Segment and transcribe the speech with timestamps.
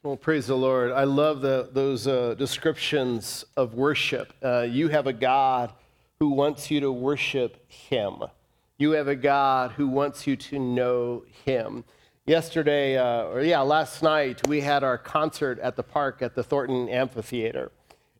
[0.00, 0.90] Well, praise the Lord.
[0.90, 4.32] I love the, those uh, descriptions of worship.
[4.42, 5.72] Uh, you have a God
[6.18, 8.22] who wants you to worship Him.
[8.78, 11.84] You have a God who wants you to know Him.
[12.26, 16.42] Yesterday, uh, or yeah, last night, we had our concert at the park at the
[16.42, 17.70] Thornton Amphitheater.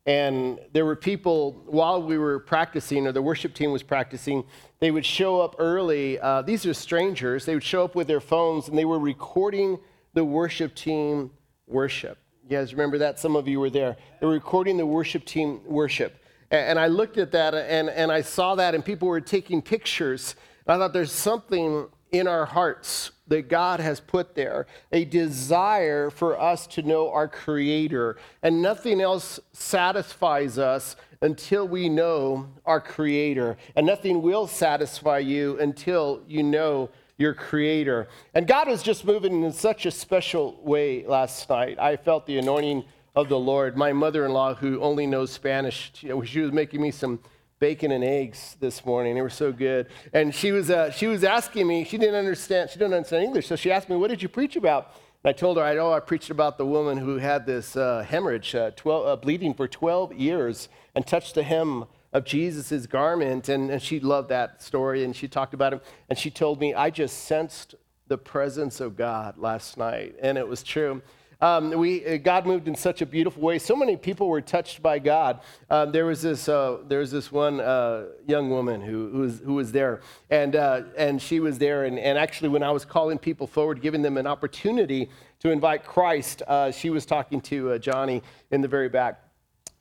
[0.05, 4.43] And there were people, while we were practicing, or the worship team was practicing,
[4.79, 6.19] they would show up early.
[6.19, 7.45] Uh, these are strangers.
[7.45, 9.79] They would show up with their phones and they were recording
[10.13, 11.31] the worship team
[11.67, 12.17] worship.
[12.43, 13.19] You guys remember that?
[13.19, 13.95] Some of you were there.
[14.19, 16.17] They were recording the worship team worship.
[16.51, 20.35] And I looked at that and, and I saw that, and people were taking pictures.
[20.67, 26.39] I thought there's something in our hearts that God has put there a desire for
[26.39, 28.17] us to know our Creator.
[28.43, 33.57] And nothing else satisfies us until we know our Creator.
[33.75, 38.07] And nothing will satisfy you until you know your creator.
[38.33, 41.79] And God was just moving in such a special way last night.
[41.79, 42.83] I felt the anointing
[43.15, 43.77] of the Lord.
[43.77, 47.19] My mother in law, who only knows Spanish, she was making me some
[47.59, 49.15] bacon and eggs this morning.
[49.15, 49.87] They were so good.
[50.11, 53.47] And she was, uh, she was asking me, she didn't understand, she didn't understand English.
[53.47, 54.91] So she asked me, What did you preach about?
[55.23, 58.05] And I told her, I know I preached about the woman who had this uh,
[58.05, 63.49] hemorrhage, uh, 12, uh, bleeding for 12 years, and touched the hem of Jesus' garment.
[63.49, 65.83] And, and she loved that story and she talked about it.
[66.09, 67.75] And she told me, I just sensed
[68.07, 70.15] the presence of God last night.
[70.21, 71.01] And it was true.
[71.41, 73.59] Um, we, uh, God moved in such a beautiful way.
[73.59, 75.41] So many people were touched by God.
[75.69, 79.39] Um, there, was this, uh, there was this one uh, young woman who, who, was,
[79.39, 81.83] who was there, and, uh, and she was there.
[81.83, 85.09] And, and actually, when I was calling people forward, giving them an opportunity
[85.41, 89.22] to invite Christ, uh, she was talking to Johnny in the very back.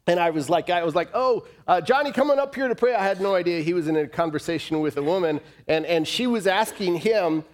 [0.07, 2.95] And I was like, I was like, oh, uh, Johnny, coming up here to pray.
[2.95, 6.27] I had no idea he was in a conversation with a woman, and, and she
[6.27, 7.45] was asking him,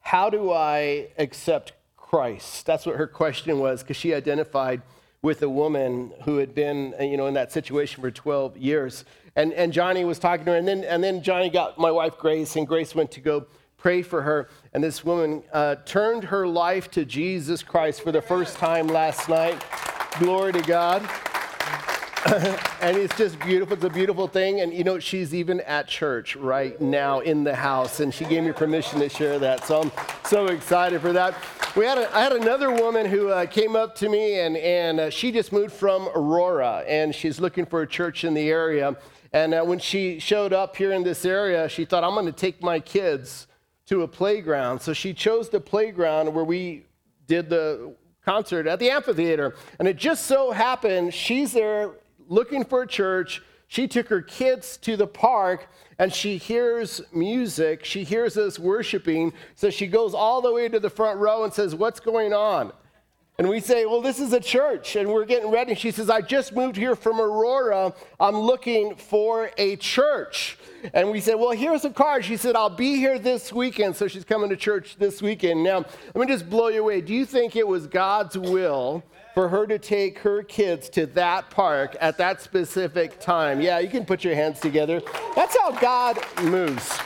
[0.00, 2.66] how do I accept Christ?
[2.66, 4.82] That's what her question was, because she identified
[5.22, 9.04] with a woman who had been, uh, you know, in that situation for 12 years.
[9.36, 12.18] And, and Johnny was talking to her, and then, and then Johnny got my wife
[12.18, 13.46] Grace, and Grace went to go
[13.78, 14.48] pray for her.
[14.72, 19.28] And this woman uh, turned her life to Jesus Christ for the first time last
[19.28, 19.62] night.
[20.18, 21.08] Glory to God.
[22.80, 23.74] and it's just beautiful.
[23.74, 24.60] It's a beautiful thing.
[24.60, 28.44] And you know, she's even at church right now in the house, and she gave
[28.44, 29.64] me permission to share that.
[29.64, 29.92] So I'm
[30.24, 31.34] so excited for that.
[31.74, 35.00] We had a, I had another woman who uh, came up to me, and, and
[35.00, 38.96] uh, she just moved from Aurora, and she's looking for a church in the area.
[39.32, 42.32] And uh, when she showed up here in this area, she thought, I'm going to
[42.32, 43.48] take my kids
[43.86, 44.80] to a playground.
[44.80, 46.84] So she chose the playground where we
[47.26, 49.56] did the concert at the amphitheater.
[49.80, 51.90] And it just so happened she's there
[52.28, 53.42] looking for a church.
[53.68, 55.68] She took her kids to the park
[55.98, 57.84] and she hears music.
[57.84, 59.32] She hears us worshiping.
[59.54, 62.72] So she goes all the way to the front row and says, What's going on?
[63.38, 65.74] And we say, Well, this is a church and we're getting ready.
[65.74, 67.94] She says, I just moved here from Aurora.
[68.20, 70.58] I'm looking for a church.
[70.92, 72.24] And we said, Well, here's a card.
[72.24, 73.96] She said, I'll be here this weekend.
[73.96, 75.62] So she's coming to church this weekend.
[75.62, 75.84] Now,
[76.14, 77.00] let me just blow you away.
[77.00, 79.02] Do you think it was God's will?
[79.34, 83.60] for her to take her kids to that park at that specific time.
[83.60, 85.00] Yeah, you can put your hands together.
[85.34, 86.98] That's how God moves.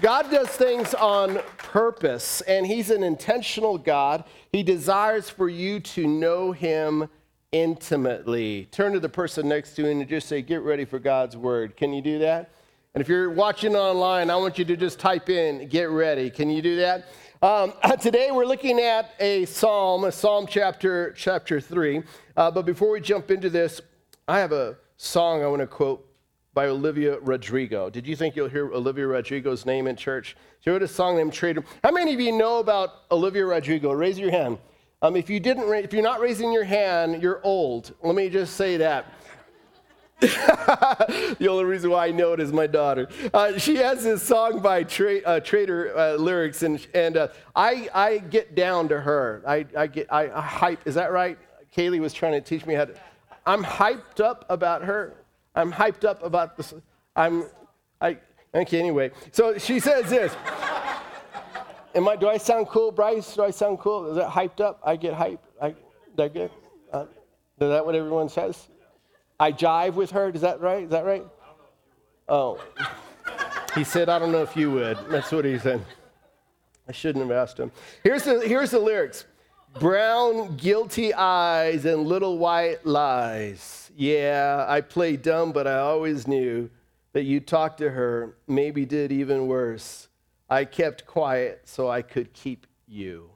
[0.00, 4.24] God does things on purpose, and He's an intentional God.
[4.52, 7.08] He desires for you to know Him
[7.52, 8.68] intimately.
[8.70, 11.76] Turn to the person next to you and just say, Get ready for God's word.
[11.76, 12.50] Can you do that?
[12.96, 16.30] And if you're watching online, I want you to just type in, Get ready.
[16.30, 17.04] Can you do that?
[17.42, 22.02] Um, today we're looking at a psalm, a psalm chapter chapter three.
[22.38, 23.82] Uh, but before we jump into this,
[24.26, 26.08] I have a song I want to quote
[26.54, 27.90] by Olivia Rodrigo.
[27.90, 30.34] Did you think you'll hear Olivia Rodrigo's name in church?
[30.60, 31.64] She wrote a song named Traitor.
[31.84, 33.92] How many of you know about Olivia Rodrigo?
[33.92, 34.56] Raise your hand.
[35.02, 37.94] Um, if you didn't, if you're not raising your hand, you're old.
[38.02, 39.12] Let me just say that.
[40.20, 43.06] the only reason why I know it is my daughter.
[43.34, 47.90] Uh, she has this song by tra- uh, Traitor uh, lyrics, and and uh, I
[47.92, 49.42] I get down to her.
[49.46, 50.86] I I get I, I, hype.
[50.86, 51.36] Is that right?
[51.76, 52.94] Kaylee was trying to teach me how to.
[53.44, 55.16] I'm hyped up about her.
[55.54, 56.72] I'm hyped up about this.
[57.14, 57.44] I'm
[58.00, 58.16] I
[58.54, 58.80] okay.
[58.80, 60.34] Anyway, so she says this.
[61.94, 62.16] Am I?
[62.16, 63.34] Do I sound cool, Bryce?
[63.34, 64.10] Do I sound cool?
[64.10, 64.80] Is that hyped up?
[64.82, 65.40] I get hyped.
[65.60, 65.74] I
[66.16, 66.50] that good?
[66.90, 67.04] Uh,
[67.60, 68.68] is that what everyone says?
[69.38, 70.30] I jive with her.
[70.30, 70.84] Is that right?
[70.84, 71.22] Is that right?
[71.22, 72.88] I don't know if you would.
[72.88, 72.92] Oh.
[73.76, 74.96] He said, I don't know if you would.
[75.10, 75.84] That's what he said.
[76.88, 77.70] I shouldn't have asked him.
[78.02, 79.26] Here's the, here's the lyrics
[79.78, 83.90] Brown, guilty eyes, and little white lies.
[83.94, 86.70] Yeah, I play dumb, but I always knew
[87.12, 90.08] that you talked to her, maybe did even worse.
[90.48, 93.30] I kept quiet so I could keep you.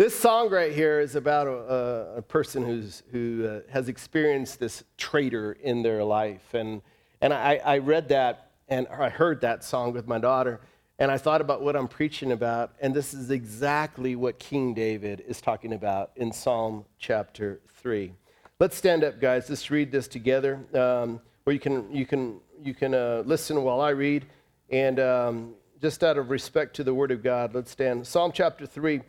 [0.00, 4.82] This song right here is about a, a person who's, who uh, has experienced this
[4.96, 6.54] traitor in their life.
[6.54, 6.80] And,
[7.20, 10.62] and I, I read that and I heard that song with my daughter,
[10.98, 12.72] and I thought about what I'm preaching about.
[12.80, 18.10] And this is exactly what King David is talking about in Psalm chapter 3.
[18.58, 19.50] Let's stand up, guys.
[19.50, 20.64] Let's read this together.
[20.72, 24.24] Um, or you can, you can, you can uh, listen while I read.
[24.70, 28.06] And um, just out of respect to the Word of God, let's stand.
[28.06, 29.02] Psalm chapter 3.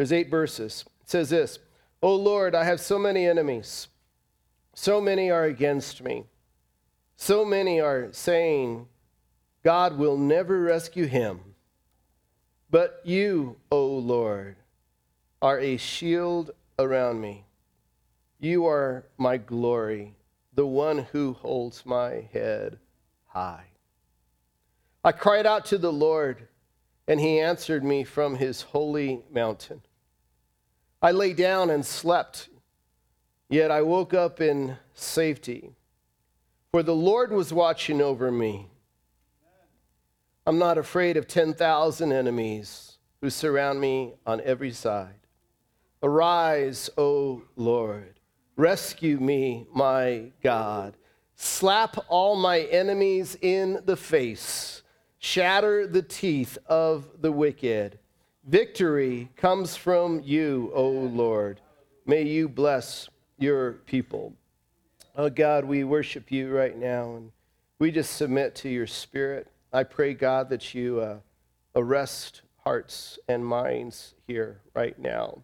[0.00, 0.86] There's eight verses.
[1.02, 1.58] It says this
[2.02, 3.88] O Lord, I have so many enemies.
[4.72, 6.24] So many are against me.
[7.18, 8.86] So many are saying,
[9.62, 11.40] God will never rescue him.
[12.70, 14.56] But you, O Lord,
[15.42, 17.44] are a shield around me.
[18.38, 20.14] You are my glory,
[20.54, 22.78] the one who holds my head
[23.26, 23.66] high.
[25.04, 26.48] I cried out to the Lord,
[27.06, 29.82] and he answered me from his holy mountain.
[31.02, 32.48] I lay down and slept,
[33.48, 35.74] yet I woke up in safety.
[36.72, 38.68] For the Lord was watching over me.
[40.46, 45.14] I'm not afraid of 10,000 enemies who surround me on every side.
[46.02, 48.20] Arise, O Lord.
[48.56, 50.96] Rescue me, my God.
[51.34, 54.82] Slap all my enemies in the face.
[55.18, 57.98] Shatter the teeth of the wicked.
[58.44, 61.60] Victory comes from you, O Lord.
[62.06, 63.08] May you bless
[63.38, 64.32] your people.
[65.14, 67.32] Oh God, we worship you right now and
[67.78, 69.48] we just submit to your spirit.
[69.72, 71.18] I pray, God, that you uh,
[71.74, 75.42] arrest hearts and minds here right now.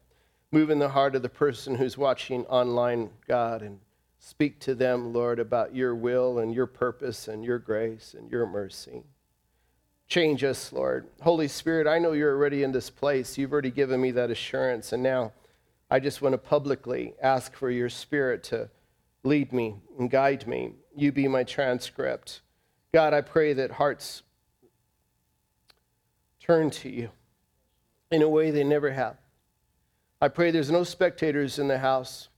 [0.51, 3.79] Move in the heart of the person who's watching online, God, and
[4.19, 8.47] speak to them, Lord, about your will and your purpose and your grace and your
[8.47, 9.03] mercy.
[10.09, 11.09] Change us, Lord.
[11.21, 13.37] Holy Spirit, I know you're already in this place.
[13.37, 14.93] You've already given me that assurance.
[14.93, 15.33] And now
[15.91, 18.71] I just want to publicly ask for your Spirit to
[19.25, 20.73] lead me and guide me.
[20.97, 22.41] You be my transcript.
[22.93, 24.23] God, I pray that hearts
[26.41, 27.11] turn to you
[28.13, 29.17] in a way they never have.
[30.21, 32.29] I pray there's no spectators in the house,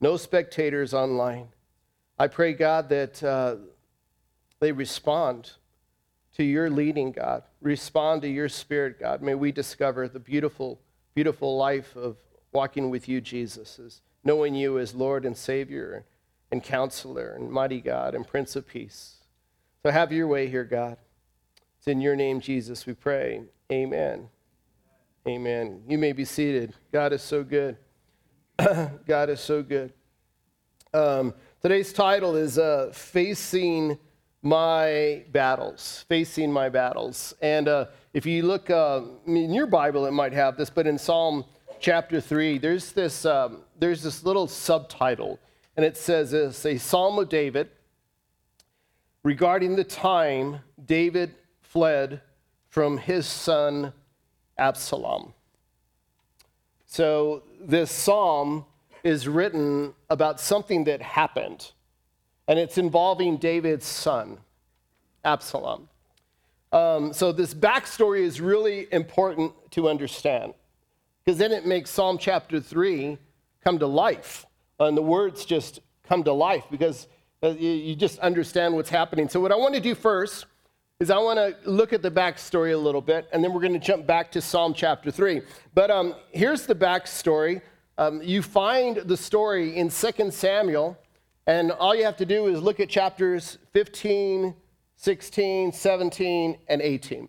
[0.00, 1.48] no spectators online.
[2.18, 3.56] I pray, God, that uh,
[4.60, 5.52] they respond
[6.34, 7.42] to your leading, God.
[7.60, 9.22] Respond to your spirit, God.
[9.22, 10.80] May we discover the beautiful,
[11.14, 12.16] beautiful life of
[12.52, 16.04] walking with you, Jesus, as knowing you as Lord and Savior
[16.50, 19.16] and counselor and mighty God and Prince of Peace.
[19.82, 20.96] So have your way here, God.
[21.78, 23.42] It's in your name, Jesus, we pray.
[23.70, 24.28] Amen.
[25.26, 25.82] Amen.
[25.88, 26.74] You may be seated.
[26.92, 27.76] God is so good.
[29.06, 29.92] God is so good.
[30.92, 33.98] Um, today's title is uh, Facing
[34.44, 37.34] my battles, facing my battles.
[37.40, 40.98] And uh, if you look uh, in your Bible, it might have this, but in
[40.98, 41.46] Psalm
[41.80, 45.40] chapter 3, there's this, um, there's this little subtitle,
[45.76, 47.70] and it says this a Psalm of David
[49.22, 52.20] regarding the time David fled
[52.68, 53.94] from his son
[54.58, 55.32] Absalom.
[56.84, 58.66] So this psalm
[59.02, 61.72] is written about something that happened
[62.48, 64.38] and it's involving David's son,
[65.24, 65.88] Absalom.
[66.72, 70.54] Um, so, this backstory is really important to understand
[71.24, 73.16] because then it makes Psalm chapter 3
[73.62, 74.44] come to life.
[74.80, 77.06] And the words just come to life because
[77.42, 79.28] uh, you just understand what's happening.
[79.28, 80.46] So, what I want to do first
[81.00, 83.72] is I want to look at the backstory a little bit, and then we're going
[83.72, 85.42] to jump back to Psalm chapter 3.
[85.74, 87.62] But um, here's the backstory.
[87.98, 90.98] Um, you find the story in 2 Samuel
[91.46, 94.54] and all you have to do is look at chapters 15,
[94.96, 97.28] 16, 17, and 18.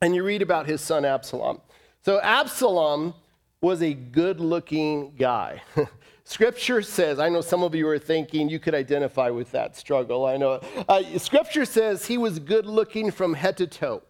[0.00, 1.60] And you read about his son Absalom.
[2.04, 3.14] So Absalom
[3.60, 5.62] was a good looking guy.
[6.24, 10.24] Scripture says, I know some of you are thinking you could identify with that struggle.
[10.24, 10.60] I know.
[10.88, 14.02] Uh, scripture says he was good looking from head to toe.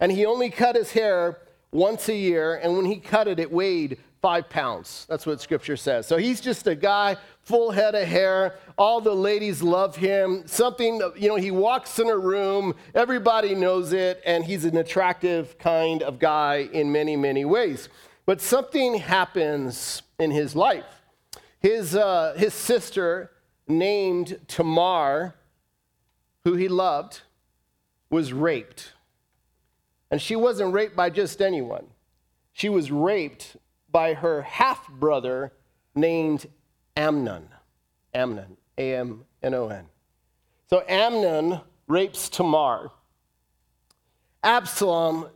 [0.00, 1.38] And he only cut his hair
[1.72, 2.56] once a year.
[2.56, 5.04] And when he cut it, it weighed five pounds.
[5.06, 6.06] That's what scripture says.
[6.06, 8.54] So he's just a guy, full head of hair.
[8.78, 10.44] All the ladies love him.
[10.46, 15.58] Something, you know, he walks in a room, everybody knows it, and he's an attractive
[15.58, 17.90] kind of guy in many, many ways.
[18.24, 21.02] But something happens in his life.
[21.60, 23.30] His, uh, his sister,
[23.68, 25.34] named Tamar,
[26.44, 27.20] who he loved,
[28.08, 28.94] was raped.
[30.10, 31.88] And she wasn't raped by just anyone.
[32.54, 33.58] She was raped
[33.94, 35.52] by her half brother
[35.94, 36.46] named
[36.96, 37.48] Amnon.
[38.12, 39.86] Amnon, A M N O N.
[40.68, 42.90] So Amnon rapes Tamar.
[44.42, 45.28] Absalom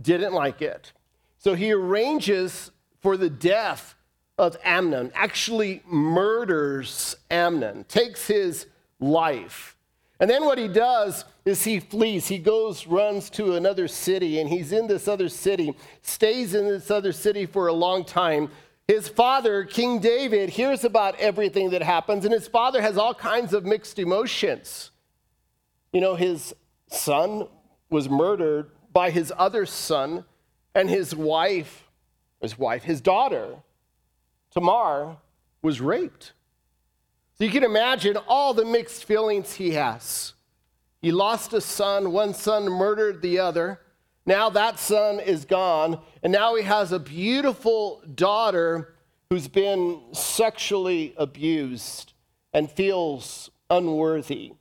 [0.00, 0.94] didn't like it.
[1.38, 2.70] So he arranges
[3.00, 3.94] for the death
[4.38, 8.66] of Amnon, actually murders Amnon, takes his
[8.98, 9.76] life.
[10.20, 12.26] And then what he does is he flees.
[12.26, 16.90] He goes, runs to another city, and he's in this other city, stays in this
[16.90, 18.50] other city for a long time.
[18.88, 23.54] His father, King David, hears about everything that happens, and his father has all kinds
[23.54, 24.90] of mixed emotions.
[25.92, 26.52] You know, his
[26.88, 27.46] son
[27.90, 30.24] was murdered by his other son,
[30.74, 31.84] and his wife,
[32.40, 33.56] his wife, his daughter,
[34.50, 35.16] Tamar,
[35.62, 36.32] was raped.
[37.38, 40.32] So you can imagine all the mixed feelings he has.
[41.06, 43.78] He lost a son, one son murdered the other.
[44.26, 48.96] Now that son is gone, and now he has a beautiful daughter
[49.30, 52.12] who's been sexually abused
[52.52, 54.54] and feels unworthy.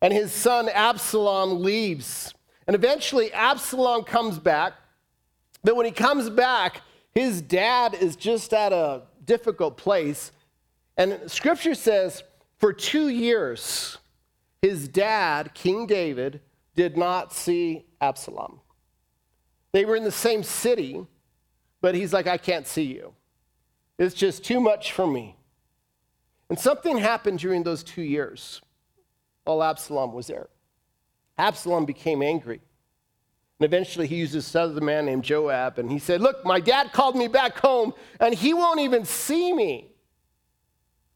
[0.00, 2.32] And his son Absalom leaves.
[2.66, 4.72] And eventually, Absalom comes back.
[5.62, 6.80] But when he comes back,
[7.14, 10.32] his dad is just at a difficult place.
[10.96, 12.22] And scripture says
[12.58, 13.98] for two years,
[14.62, 16.40] his dad, King David,
[16.74, 18.60] did not see Absalom.
[19.72, 21.04] They were in the same city,
[21.80, 23.12] but he's like, I can't see you.
[23.98, 25.36] It's just too much for me.
[26.48, 28.60] And something happened during those two years
[29.44, 30.48] while Absalom was there.
[31.38, 32.60] Absalom became angry.
[33.58, 36.92] And eventually he used this other man named Joab, and he said, Look, my dad
[36.92, 39.90] called me back home, and he won't even see me.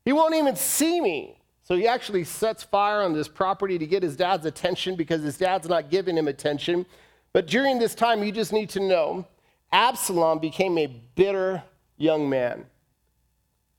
[0.05, 1.36] He won't even see me.
[1.67, 5.37] So he actually sets fire on this property to get his dad's attention because his
[5.37, 6.87] dad's not giving him attention.
[7.33, 9.27] But during this time, you just need to know
[9.73, 11.65] Absalom became a bitter
[11.97, 12.67] young man,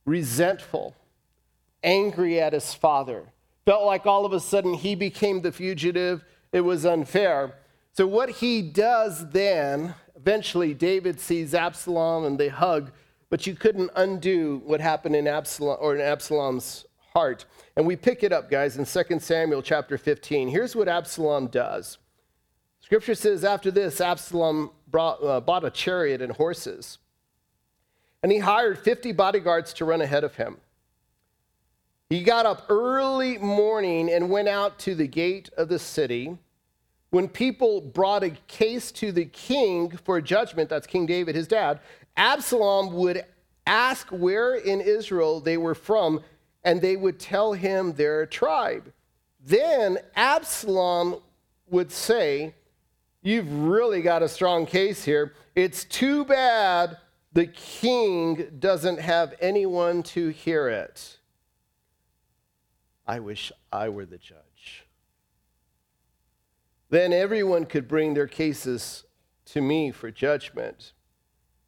[0.03, 0.96] resentful,
[1.82, 3.24] angry at his father.
[3.65, 6.25] Felt like all of a sudden he became the fugitive.
[6.51, 7.56] It was unfair.
[7.94, 12.91] So, what he does then, eventually, David sees Absalom and they hug,
[13.29, 17.46] but you couldn't undo what happened in Absalom or in Absalom's heart.
[17.77, 20.50] And we pick it up, guys, in 2 Samuel chapter 15.
[20.50, 22.00] Here's what Absalom does.
[22.81, 26.98] Scripture says, after this, Absalom brought, uh, bought a chariot and horses,
[28.24, 30.57] and he hired 50 bodyguards to run ahead of him.
[32.10, 36.38] He got up early morning and went out to the gate of the city
[37.10, 41.79] when people brought a case to the king for judgment, that's King David, his dad,
[42.17, 43.24] Absalom would
[43.65, 46.22] ask where in Israel they were from,
[46.67, 48.91] and they would tell him their tribe.
[49.39, 51.21] Then Absalom
[51.69, 52.55] would say,
[53.21, 55.33] You've really got a strong case here.
[55.55, 56.97] It's too bad
[57.31, 61.17] the king doesn't have anyone to hear it.
[63.05, 64.86] I wish I were the judge.
[66.89, 69.05] Then everyone could bring their cases
[69.45, 70.91] to me for judgment,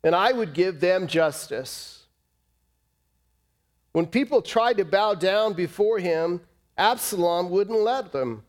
[0.03, 1.99] and I would give them justice.
[3.91, 6.41] When people tried to bow down before him,
[6.77, 8.43] Absalom wouldn't let them.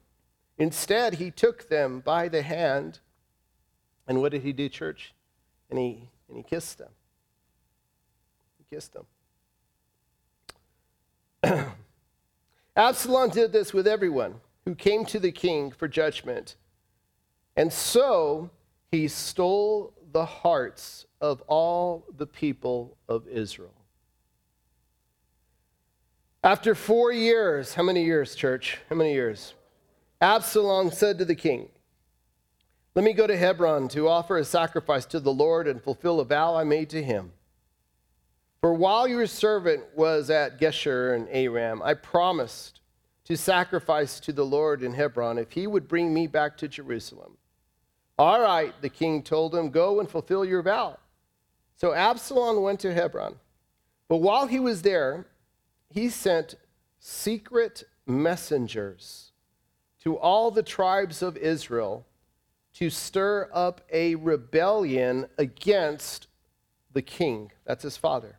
[0.58, 3.00] Instead, he took them by the hand.
[4.06, 5.14] And what did he do, church?
[5.70, 6.90] And he, and he kissed them.
[8.58, 9.06] He kissed them.
[12.76, 16.56] Absalom did this with everyone who came to the king for judgment.
[17.56, 18.50] And so
[18.90, 23.74] he stole the hearts of all the people of Israel.
[26.42, 28.78] After four years, how many years, church?
[28.88, 29.52] How many years?
[30.22, 31.68] Absalom said to the king,
[32.94, 36.24] Let me go to Hebron to offer a sacrifice to the Lord and fulfill a
[36.24, 37.32] vow I made to him.
[38.62, 42.80] For while your servant was at Geshur and Aram, I promised
[43.24, 47.36] to sacrifice to the Lord in Hebron if he would bring me back to Jerusalem.
[48.18, 50.98] All right, the king told him, Go and fulfill your vow.
[51.76, 53.36] So Absalom went to Hebron.
[54.08, 55.26] But while he was there,
[55.90, 56.54] he sent
[56.98, 59.32] secret messengers
[60.02, 62.06] to all the tribes of Israel
[62.74, 66.28] to stir up a rebellion against
[66.92, 67.50] the king.
[67.66, 68.38] That's his father.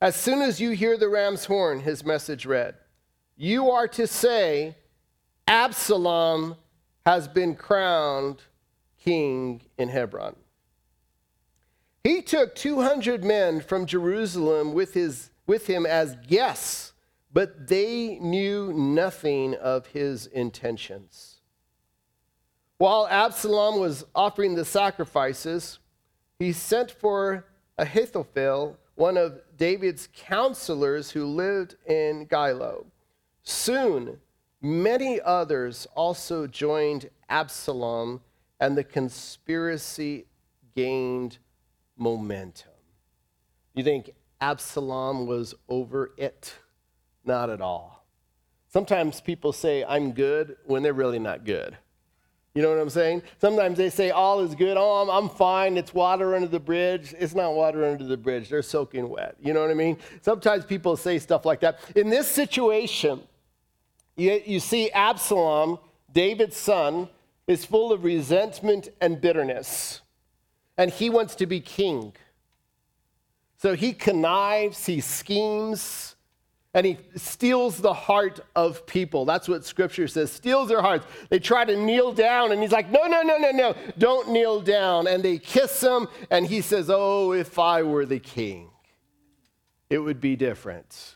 [0.00, 2.74] As soon as you hear the ram's horn, his message read,
[3.36, 4.76] you are to say,
[5.48, 6.56] Absalom
[7.04, 8.42] has been crowned
[9.02, 10.36] king in Hebron.
[12.02, 16.92] He took 200 men from Jerusalem with, his, with him as guests,
[17.32, 21.40] but they knew nothing of his intentions.
[22.78, 25.78] While Absalom was offering the sacrifices,
[26.38, 27.46] he sent for
[27.78, 32.86] Ahithophel, one of David's counselors who lived in Gilo.
[33.42, 34.18] Soon,
[34.60, 38.20] many others also joined Absalom
[38.60, 40.26] and the conspiracy
[40.74, 41.38] gained
[41.96, 42.72] momentum.
[43.74, 44.10] You think
[44.40, 46.54] Absalom was over it?
[47.24, 48.04] Not at all.
[48.68, 51.76] Sometimes people say, I'm good, when they're really not good.
[52.54, 53.22] You know what I'm saying?
[53.40, 54.76] Sometimes they say all is good.
[54.76, 55.76] Oh, I'm, I'm, fine.
[55.76, 57.12] It's water under the bridge.
[57.18, 58.48] It's not water under the bridge.
[58.48, 59.34] They're soaking wet.
[59.40, 59.98] You know what I mean?
[60.22, 61.80] Sometimes people say stuff like that.
[61.96, 63.22] In this situation,
[64.16, 65.78] you, you see Absalom,
[66.12, 67.08] David's son,
[67.46, 70.00] is full of resentment and bitterness,
[70.78, 72.12] and he wants to be king.
[73.64, 76.16] So he connives, he schemes,
[76.74, 79.24] and he steals the heart of people.
[79.24, 81.06] That's what scripture says steals their hearts.
[81.30, 84.60] They try to kneel down, and he's like, No, no, no, no, no, don't kneel
[84.60, 85.06] down.
[85.06, 88.68] And they kiss him, and he says, Oh, if I were the king,
[89.88, 91.14] it would be different.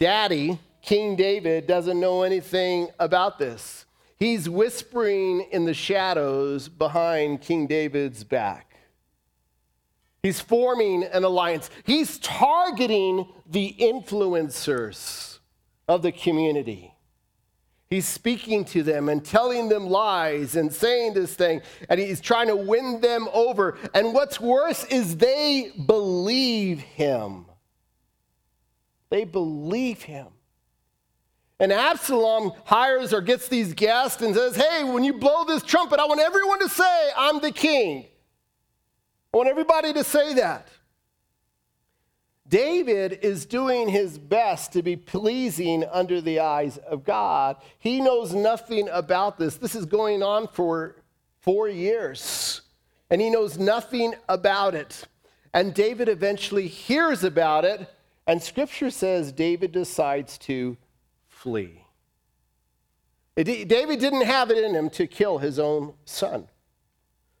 [0.00, 3.86] Daddy, King David, doesn't know anything about this.
[4.18, 8.65] He's whispering in the shadows behind King David's back.
[10.22, 11.70] He's forming an alliance.
[11.84, 15.38] He's targeting the influencers
[15.88, 16.92] of the community.
[17.88, 22.48] He's speaking to them and telling them lies and saying this thing, and he's trying
[22.48, 23.78] to win them over.
[23.94, 27.46] And what's worse is they believe him.
[29.10, 30.26] They believe him.
[31.60, 36.00] And Absalom hires or gets these guests and says, Hey, when you blow this trumpet,
[36.00, 38.06] I want everyone to say, I'm the king.
[39.36, 40.66] I want everybody to say that.
[42.48, 47.56] David is doing his best to be pleasing under the eyes of God.
[47.78, 49.58] He knows nothing about this.
[49.58, 50.96] This is going on for
[51.42, 52.62] four years,
[53.10, 55.04] and he knows nothing about it.
[55.52, 57.90] And David eventually hears about it,
[58.26, 60.78] and scripture says David decides to
[61.28, 61.84] flee.
[63.36, 66.48] David didn't have it in him to kill his own son.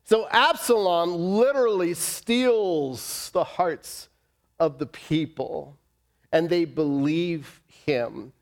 [0.06, 4.08] So Absalom literally steals the hearts
[4.60, 5.76] of the people,
[6.30, 8.32] and they believe him.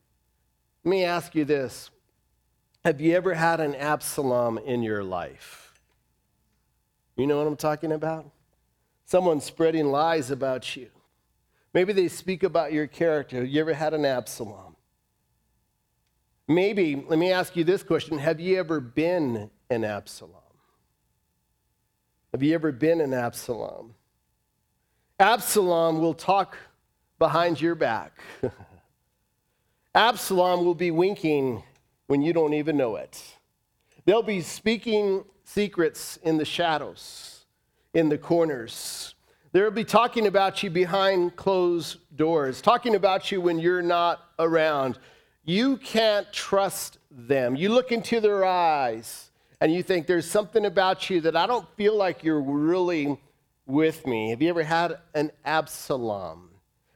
[0.85, 1.91] Let me ask you this
[2.85, 5.81] Have you ever had an Absalom in your life?
[7.17, 8.31] You know what I'm talking about?
[9.07, 10.91] Someone spreading lies about you.
[11.73, 13.39] Maybe they speak about your character.
[13.39, 14.77] Have you ever had an Absalom?
[16.47, 20.44] Maybe, let me ask you this question Have you ever been an Absalom?
[22.35, 23.95] Have you ever been an Absalom?
[25.21, 26.57] Absalom will talk
[27.17, 28.19] behind your back.
[29.95, 31.63] Absalom will be winking
[32.09, 33.23] when you don't even know it.
[34.05, 37.45] They'll be speaking secrets in the shadows,
[37.95, 39.15] in the corners.
[39.53, 44.99] They'll be talking about you behind closed doors, talking about you when you're not around.
[45.45, 47.55] You can't trust them.
[47.55, 51.67] You look into their eyes and you think there's something about you that I don't
[51.77, 53.19] feel like you're really
[53.67, 54.31] with me.
[54.31, 56.51] Have you ever had an Absalom?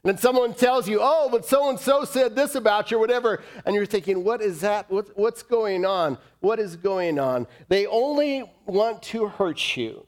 [0.04, 3.00] And then someone tells you, oh, but so and so said this about you, or
[3.00, 3.42] whatever.
[3.66, 4.90] And you're thinking, what is that?
[4.90, 6.18] What, what's going on?
[6.40, 7.46] What is going on?
[7.68, 10.06] They only want to hurt you.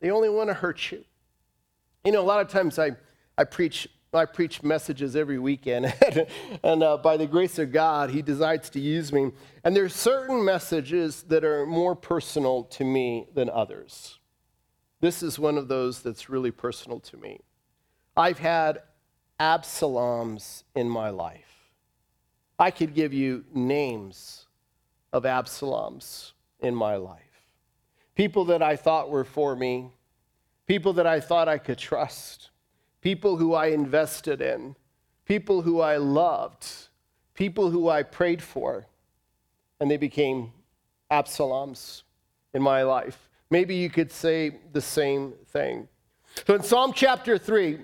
[0.00, 1.04] They only want to hurt you.
[2.04, 2.92] You know, a lot of times I,
[3.36, 5.94] I preach I preach messages every weekend,
[6.62, 9.32] and uh, by the grace of God, He decides to use me.
[9.64, 14.18] And there's certain messages that are more personal to me than others.
[15.00, 17.40] This is one of those that's really personal to me.
[18.16, 18.82] I've had
[19.38, 21.68] Absaloms in my life.
[22.58, 24.46] I could give you names
[25.12, 27.22] of Absaloms in my life.
[28.14, 29.90] People that I thought were for me,
[30.66, 32.50] people that I thought I could trust
[33.08, 34.76] people who I invested in,
[35.24, 36.66] people who I loved,
[37.32, 38.84] people who I prayed for,
[39.80, 40.52] and they became
[41.10, 42.02] Absaloms
[42.52, 43.30] in my life.
[43.48, 45.88] Maybe you could say the same thing.
[46.46, 47.78] So in Psalm chapter 3,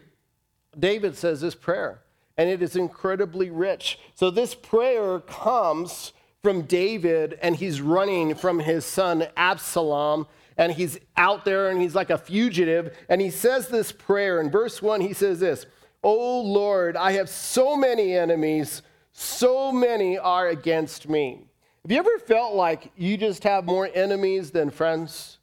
[0.78, 2.00] David says this prayer,
[2.36, 3.98] and it is incredibly rich.
[4.14, 10.26] So this prayer comes from David, and he's running from his son Absalom
[10.56, 12.96] and he's out there and he's like a fugitive.
[13.08, 14.40] And he says this prayer.
[14.40, 15.66] In verse 1, he says this
[16.02, 21.46] Oh Lord, I have so many enemies, so many are against me.
[21.82, 25.38] Have you ever felt like you just have more enemies than friends?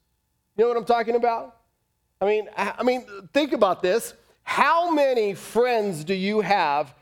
[0.57, 1.57] You know what I'm talking about?
[2.19, 4.13] I mean, I mean, think about this.
[4.43, 6.93] How many friends do you have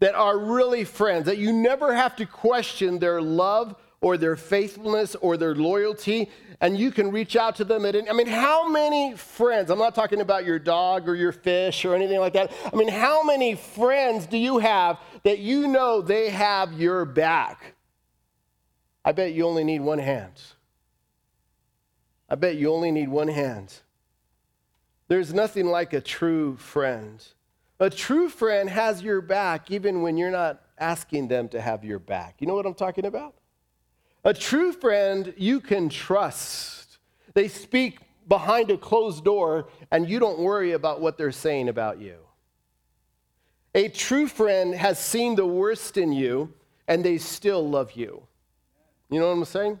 [0.00, 5.14] that are really friends that you never have to question their love or their faithfulness
[5.14, 6.28] or their loyalty,
[6.60, 9.78] and you can reach out to them at any, I mean, how many friends, I'm
[9.78, 12.52] not talking about your dog or your fish or anything like that.
[12.70, 17.74] I mean, how many friends do you have that you know they have your back?
[19.04, 20.40] I bet you only need one hand.
[22.28, 23.72] I bet you only need one hand.
[25.06, 27.24] There's nothing like a true friend.
[27.78, 31.98] A true friend has your back even when you're not asking them to have your
[31.98, 32.36] back.
[32.40, 33.34] You know what I'm talking about?
[34.24, 36.98] A true friend you can trust.
[37.34, 42.00] They speak behind a closed door and you don't worry about what they're saying about
[42.00, 42.18] you.
[43.74, 46.52] A true friend has seen the worst in you
[46.86, 48.22] and they still love you.
[49.10, 49.80] You know what I'm saying?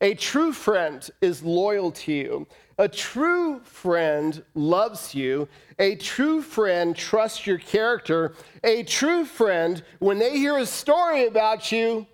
[0.00, 2.46] A true friend is loyal to you.
[2.78, 5.48] A true friend loves you.
[5.78, 8.34] A true friend trusts your character.
[8.64, 12.06] A true friend, when they hear a story about you,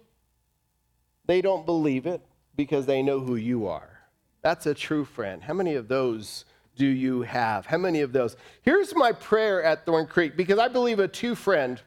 [1.28, 2.20] they don't believe it
[2.56, 4.00] because they know who you are.
[4.42, 5.42] That's a true friend.
[5.42, 7.66] How many of those do you have?
[7.66, 8.36] How many of those?
[8.62, 11.80] Here's my prayer at Thorn Creek because I believe a true friend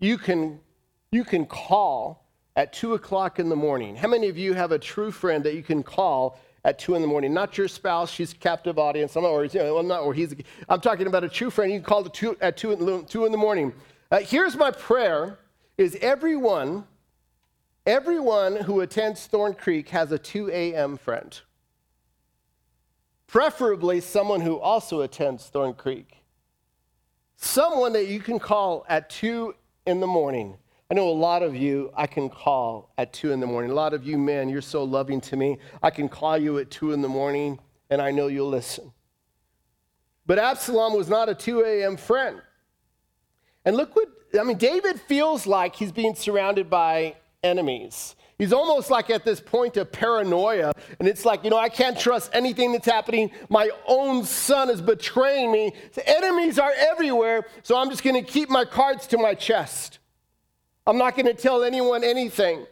[0.00, 0.60] you can,
[1.12, 3.94] you can call at 2 o'clock in the morning.
[3.94, 7.02] How many of you have a true friend that you can call at 2 in
[7.02, 7.32] the morning?
[7.32, 9.14] Not your spouse, she's captive audience.
[9.14, 10.34] I'm not, or, you know, I'm not, or he's,
[10.68, 13.26] I'm talking about a true friend you can call at 2, at 2, in, 2
[13.26, 13.72] in the morning.
[14.10, 15.38] Uh, here's my prayer
[15.76, 16.84] is everyone,
[17.88, 20.96] everyone who attends Thorn Creek has a 2 a.m.
[20.96, 21.40] friend.
[23.26, 26.18] Preferably someone who also attends Thorn Creek.
[27.36, 29.54] Someone that you can call at 2
[29.86, 30.56] in the morning
[30.90, 33.70] I know a lot of you I can call at 2 in the morning.
[33.70, 35.58] A lot of you men, you're so loving to me.
[35.82, 37.58] I can call you at 2 in the morning
[37.90, 38.90] and I know you'll listen.
[40.24, 41.98] But Absalom was not a 2 a.m.
[41.98, 42.40] friend.
[43.66, 44.08] And look what,
[44.40, 48.16] I mean, David feels like he's being surrounded by enemies.
[48.38, 50.72] He's almost like at this point of paranoia.
[51.00, 53.32] And it's like, you know, I can't trust anything that's happening.
[53.48, 55.72] My own son is betraying me.
[55.94, 57.46] The enemies are everywhere.
[57.64, 59.98] So I'm just going to keep my cards to my chest.
[60.86, 62.64] I'm not going to tell anyone anything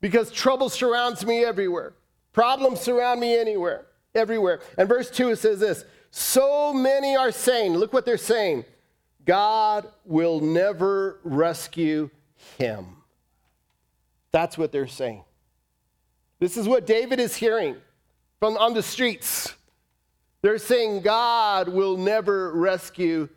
[0.00, 1.94] because trouble surrounds me everywhere.
[2.32, 4.60] Problems surround me anywhere, everywhere.
[4.76, 8.66] And verse 2 it says this So many are saying, look what they're saying,
[9.24, 12.10] God will never rescue
[12.58, 13.01] him.
[14.32, 15.24] That's what they're saying.
[16.40, 17.76] This is what David is hearing
[18.40, 19.54] from on the streets.
[20.40, 23.28] They're saying God will never rescue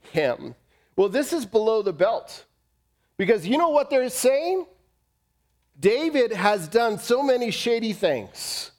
[0.00, 0.54] him.
[0.96, 2.44] Well, this is below the belt.
[3.16, 4.66] Because you know what they're saying?
[5.78, 8.70] David has done so many shady things.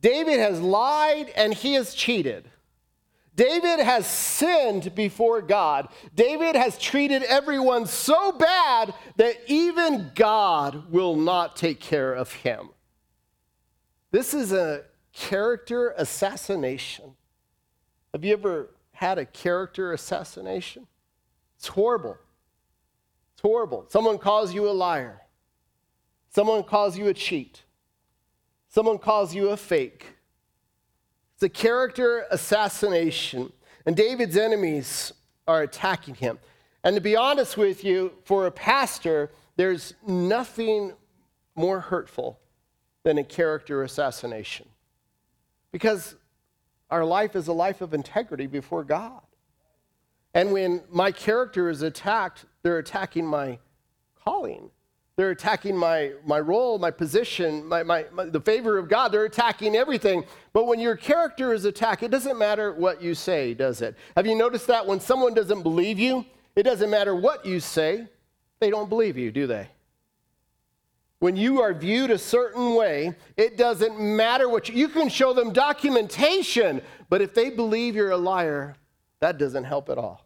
[0.00, 2.48] David has lied and he has cheated.
[3.36, 5.88] David has sinned before God.
[6.14, 12.70] David has treated everyone so bad that even God will not take care of him.
[14.12, 17.14] This is a character assassination.
[18.12, 20.86] Have you ever had a character assassination?
[21.56, 22.16] It's horrible
[23.32, 23.86] It's horrible.
[23.88, 25.22] Someone calls you a liar.
[26.30, 27.64] Someone calls you a cheat.
[28.68, 30.13] Someone calls you a fake.
[31.44, 33.52] A character assassination.
[33.86, 35.12] And David's enemies
[35.46, 36.38] are attacking him.
[36.82, 40.94] And to be honest with you, for a pastor, there's nothing
[41.54, 42.40] more hurtful
[43.02, 44.66] than a character assassination.
[45.70, 46.14] Because
[46.90, 49.20] our life is a life of integrity before God.
[50.32, 53.58] And when my character is attacked, they're attacking my
[54.24, 54.70] calling.
[55.16, 59.12] They're attacking my, my role, my position, my, my, my, the favor of God.
[59.12, 60.24] They're attacking everything.
[60.52, 63.96] But when your character is attacked, it doesn't matter what you say, does it?
[64.16, 66.24] Have you noticed that when someone doesn't believe you,
[66.56, 68.06] it doesn't matter what you say,
[68.58, 69.68] they don't believe you, do they?
[71.20, 75.32] When you are viewed a certain way, it doesn't matter what you, you can show
[75.32, 78.74] them documentation, but if they believe you're a liar,
[79.20, 80.23] that doesn't help at all.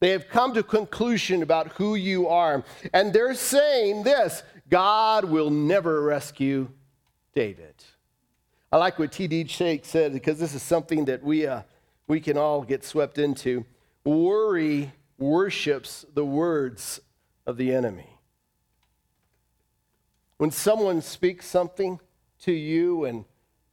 [0.00, 2.64] They have come to conclusion about who you are.
[2.92, 6.68] And they're saying this God will never rescue
[7.34, 7.74] David.
[8.70, 9.44] I like what T.D.
[9.44, 11.62] Jakes said because this is something that we, uh,
[12.06, 13.64] we can all get swept into.
[14.04, 17.00] Worry worships the words
[17.46, 18.10] of the enemy.
[20.36, 21.98] When someone speaks something
[22.42, 23.24] to you and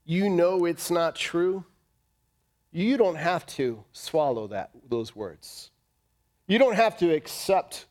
[0.06, 1.66] you know it's not true,
[2.72, 5.72] you don't have to swallow that, those words.
[6.48, 7.86] You don't have to accept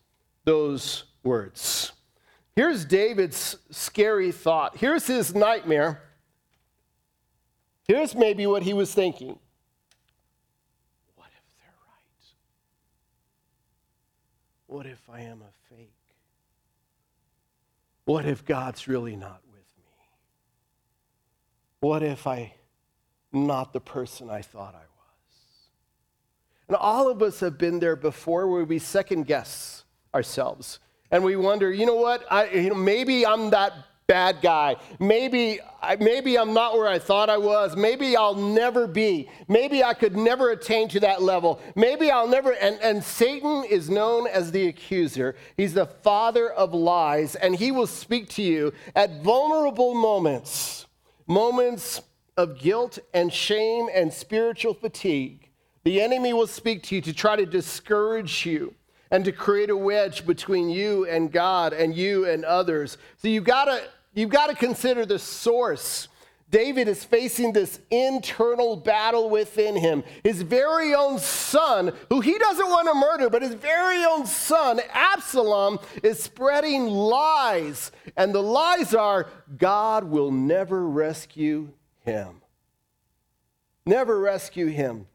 [0.45, 1.93] those words.
[2.55, 4.77] Here's David's scary thought.
[4.77, 6.03] Here's his nightmare.
[7.89, 9.39] Here's maybe what he was thinking.
[11.17, 12.27] What if they're right?
[14.67, 15.91] What if I am a fake?
[18.05, 19.91] What if God's really not with me?
[21.81, 22.51] What if I'm
[23.33, 24.94] not the person I thought I was?
[26.69, 30.79] And all of us have been there before where we second guess ourselves.
[31.11, 32.25] And we wonder, you know what?
[32.31, 33.73] I, you know, maybe I'm that
[34.07, 34.77] bad guy.
[34.99, 35.61] Maybe,
[35.99, 37.77] maybe I'm not where I thought I was.
[37.77, 39.31] Maybe I'll never be.
[39.49, 41.61] Maybe I could never attain to that level.
[41.75, 42.53] Maybe I'll never.
[42.53, 45.37] And, and Satan is known as the accuser.
[45.57, 50.87] He's the father of lies, and he will speak to you at vulnerable moments,
[51.27, 52.03] moments
[52.37, 55.44] of guilt and shame and spiritual fatigue.
[55.85, 58.75] The enemy will speak to you to try to discourage you
[59.11, 62.99] and to create a wedge between you and God and you and others.
[63.19, 63.83] So you've got to
[64.15, 66.09] you've got to consider the source.
[66.51, 70.05] David is facing this internal battle within him.
[70.23, 74.81] His very own son, who he doesn't want to murder, but his very own son,
[74.93, 77.91] Absalom, is spreading lies.
[78.17, 79.27] And the lies are
[79.59, 81.71] God will never rescue
[82.05, 82.41] him.
[83.85, 85.09] Never rescue him.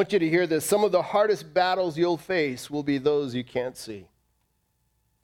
[0.00, 0.64] Want you to hear this.
[0.64, 4.06] Some of the hardest battles you'll face will be those you can't see.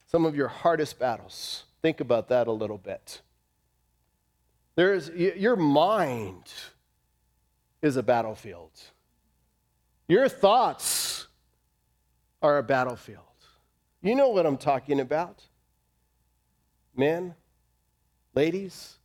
[0.05, 1.65] Some of your hardest battles.
[1.81, 3.23] Think about that a little bit.
[4.75, 6.53] There's, your mind
[7.81, 8.71] is a battlefield.
[10.09, 11.27] Your thoughts
[12.43, 13.23] are a battlefield.
[14.03, 15.43] You know what I'm talking about.
[16.95, 17.35] Men,
[18.35, 18.96] ladies,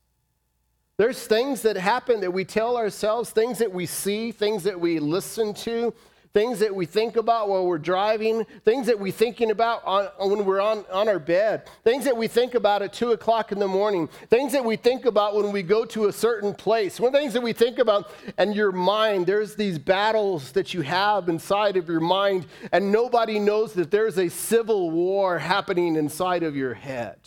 [1.01, 4.99] there's things that happen that we tell ourselves, things that we see, things that we
[4.99, 5.91] listen to,
[6.31, 10.45] things that we think about while we're driving, things that we're thinking about on, when
[10.45, 13.67] we're on, on our bed, things that we think about at 2 o'clock in the
[13.67, 17.33] morning, things that we think about when we go to a certain place, one things
[17.33, 21.89] that we think about and your mind, there's these battles that you have inside of
[21.89, 27.17] your mind, and nobody knows that there's a civil war happening inside of your head.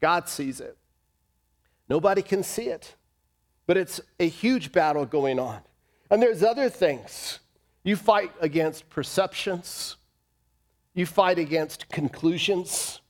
[0.00, 0.77] God sees it.
[1.88, 2.94] Nobody can see it,
[3.66, 5.60] but it's a huge battle going on.
[6.10, 7.38] And there's other things.
[7.82, 9.96] You fight against perceptions,
[10.94, 13.00] you fight against conclusions,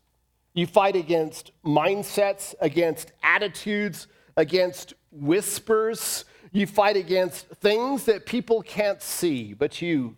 [0.55, 6.25] you fight against mindsets, against attitudes, against whispers.
[6.51, 10.17] You fight against things that people can't see, but you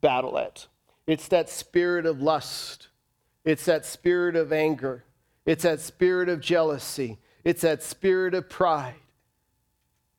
[0.00, 0.66] battle it.
[1.06, 2.88] It's that spirit of lust.
[3.44, 5.04] It's that spirit of anger.
[5.44, 7.18] It's that spirit of jealousy.
[7.44, 8.94] It's that spirit of pride.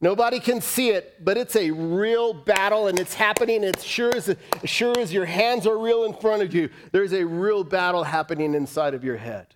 [0.04, 3.64] Nobody can see it, but it's a real battle and it's happening.
[3.64, 7.24] It's sure as, sure as your hands are real in front of you, there's a
[7.24, 9.54] real battle happening inside of your head.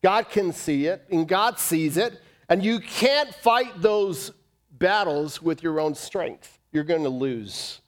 [0.00, 4.30] God can see it and God sees it, and you can't fight those
[4.70, 6.60] battles with your own strength.
[6.70, 7.80] You're going to lose.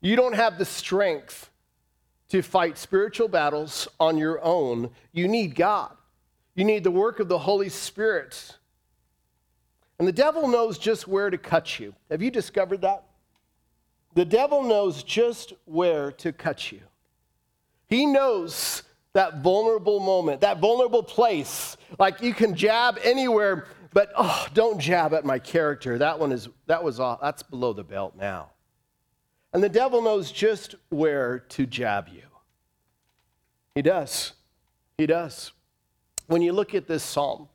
[0.00, 1.50] You don't have the strength
[2.28, 4.90] to fight spiritual battles on your own.
[5.12, 5.96] You need God.
[6.56, 8.56] You need the work of the Holy Spirit.
[9.98, 11.94] And the devil knows just where to cut you.
[12.10, 13.04] Have you discovered that?
[14.14, 16.80] The devil knows just where to cut you.
[17.88, 21.76] He knows that vulnerable moment, that vulnerable place.
[21.98, 25.98] Like you can jab anywhere, but oh, don't jab at my character.
[25.98, 27.20] That one is that was off.
[27.20, 28.50] That's below the belt now.
[29.52, 32.22] And the devil knows just where to jab you.
[33.74, 34.32] He does.
[34.96, 35.52] He does
[36.26, 37.48] when you look at this psalm,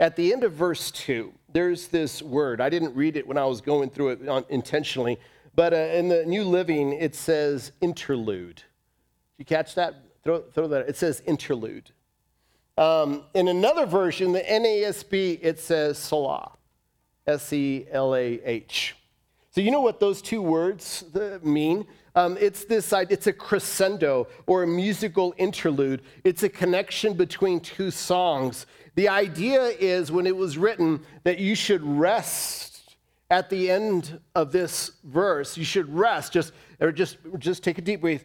[0.00, 2.60] at the end of verse 2, there's this word.
[2.60, 5.18] I didn't read it when I was going through it intentionally,
[5.54, 8.56] but uh, in the New Living, it says interlude.
[8.56, 8.64] Did
[9.38, 9.94] you catch that?
[10.22, 10.88] Throw, throw that.
[10.88, 11.90] It says interlude.
[12.76, 16.52] Um, in another version, the NASB, it says Selah,
[17.26, 18.94] S E L A H.
[19.50, 21.86] So you know what those two words uh, mean?
[22.18, 26.02] Um, it's this it's a crescendo or a musical interlude.
[26.24, 28.66] It's a connection between two songs.
[28.96, 32.96] The idea is when it was written that you should rest
[33.30, 35.56] at the end of this verse.
[35.56, 38.24] You should rest, just or just just take a deep breath.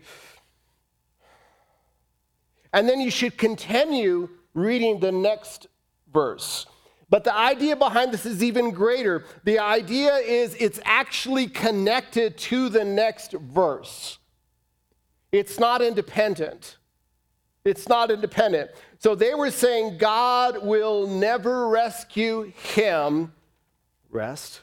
[2.73, 5.67] And then you should continue reading the next
[6.11, 6.65] verse.
[7.13, 9.23] But the idea behind this is even greater.
[9.43, 14.17] The idea is it's actually connected to the next verse.
[15.31, 16.77] It's not independent.
[17.63, 18.71] It's not independent.
[18.97, 23.31] So they were saying God will never rescue him.
[24.09, 24.61] Rest.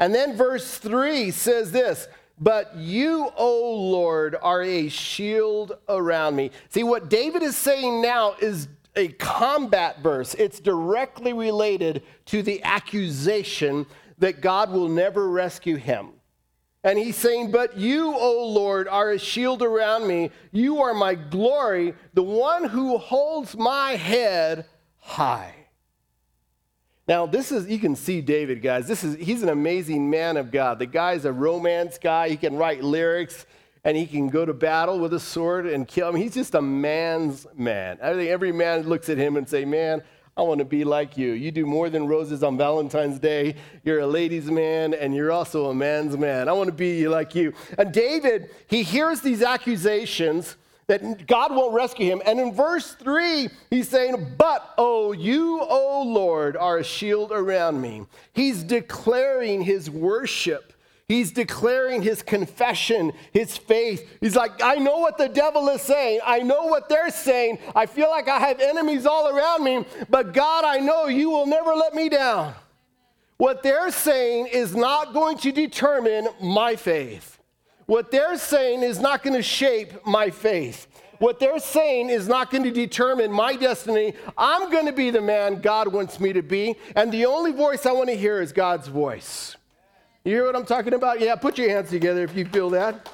[0.00, 2.08] And then verse 3 says this
[2.40, 6.50] But you, O Lord, are a shield around me.
[6.70, 8.66] See, what David is saying now is
[8.98, 10.34] a combat verse.
[10.34, 13.86] It's directly related to the accusation
[14.18, 16.10] that God will never rescue him.
[16.84, 20.30] And he's saying, But you, O Lord, are a shield around me.
[20.52, 24.66] You are my glory, the one who holds my head
[24.98, 25.54] high.
[27.06, 28.86] Now, this is, you can see David, guys.
[28.86, 30.78] This is, he's an amazing man of God.
[30.78, 32.28] The guy's a romance guy.
[32.28, 33.46] He can write lyrics
[33.88, 36.10] and he can go to battle with a sword and kill.
[36.10, 36.16] him.
[36.16, 37.98] he's just a man's man.
[38.02, 40.02] I think every man looks at him and say, man,
[40.36, 41.30] I want to be like you.
[41.32, 43.54] You do more than roses on Valentine's Day.
[43.84, 46.50] You're a ladies' man and you're also a man's man.
[46.50, 47.54] I want to be like you.
[47.78, 52.20] And David, he hears these accusations that God won't rescue him.
[52.26, 57.80] And in verse 3, he's saying, But, oh, you, O Lord, are a shield around
[57.80, 58.04] me.
[58.34, 60.74] He's declaring his worship.
[61.08, 64.06] He's declaring his confession, his faith.
[64.20, 66.20] He's like, I know what the devil is saying.
[66.24, 67.60] I know what they're saying.
[67.74, 71.46] I feel like I have enemies all around me, but God, I know you will
[71.46, 72.52] never let me down.
[73.38, 77.38] What they're saying is not going to determine my faith.
[77.86, 80.88] What they're saying is not going to shape my faith.
[81.20, 84.12] What they're saying is not going to determine my destiny.
[84.36, 86.76] I'm going to be the man God wants me to be.
[86.94, 89.56] And the only voice I want to hear is God's voice.
[90.24, 91.20] You hear what I'm talking about?
[91.20, 93.08] Yeah, put your hands together if you feel that.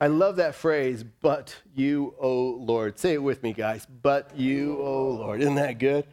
[0.00, 2.98] I love that phrase, but you, O Lord.
[2.98, 3.86] Say it with me, guys.
[3.86, 5.40] But you, O Lord.
[5.40, 6.06] Isn't that good?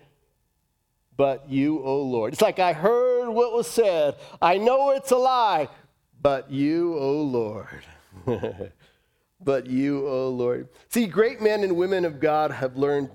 [1.17, 2.33] but you, O Lord.
[2.33, 4.15] It's like I heard what was said.
[4.41, 5.69] I know it's a lie,
[6.21, 7.85] but you, O Lord.
[9.41, 10.69] but you, O Lord.
[10.89, 13.09] See, great men and women of God have learned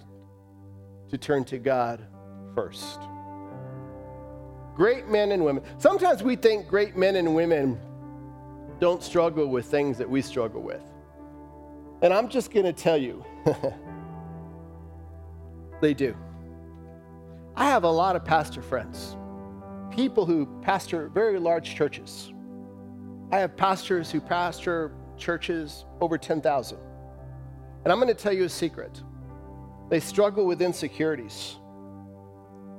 [1.11, 2.07] to turn to God
[2.55, 3.01] first.
[4.81, 5.63] Great men and women.
[5.77, 7.79] Sometimes we think great men and women
[8.79, 10.81] don't struggle with things that we struggle with.
[12.01, 13.23] And I'm just going to tell you,
[15.83, 16.17] they do.
[17.55, 19.19] I have a lot of pastor friends,
[19.95, 22.33] people who pastor very large churches.
[23.33, 26.79] I have pastors who pastor churches over 10,000.
[27.85, 29.03] And I'm going to tell you a secret.
[29.91, 31.57] They struggle with insecurities.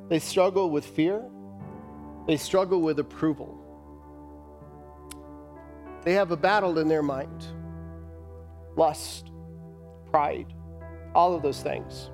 [0.09, 1.23] They struggle with fear.
[2.27, 3.57] They struggle with approval.
[6.03, 7.45] They have a battle in their mind
[8.77, 9.29] lust,
[10.11, 10.53] pride,
[11.13, 12.09] all of those things.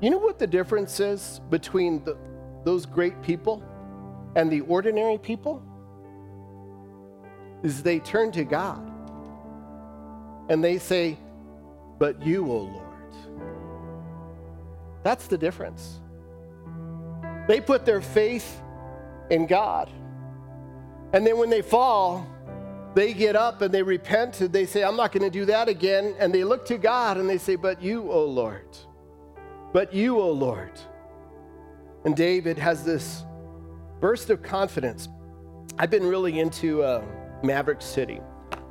[0.00, 2.16] You know what the difference is between the,
[2.64, 3.62] those great people
[4.34, 5.62] and the ordinary people?
[7.62, 8.90] Is they turn to God
[10.48, 11.16] and they say,
[11.98, 12.82] But you, O Lord.
[15.02, 16.00] That's the difference.
[17.48, 18.60] They put their faith
[19.30, 19.90] in God.
[21.12, 22.26] And then when they fall,
[22.94, 25.68] they get up and they repent and they say, I'm not going to do that
[25.68, 26.14] again.
[26.18, 28.76] And they look to God and they say, But you, O Lord
[29.76, 30.72] but you, O Lord.
[32.06, 33.26] And David has this
[34.00, 35.10] burst of confidence.
[35.78, 37.04] I've been really into uh,
[37.42, 38.20] Maverick City.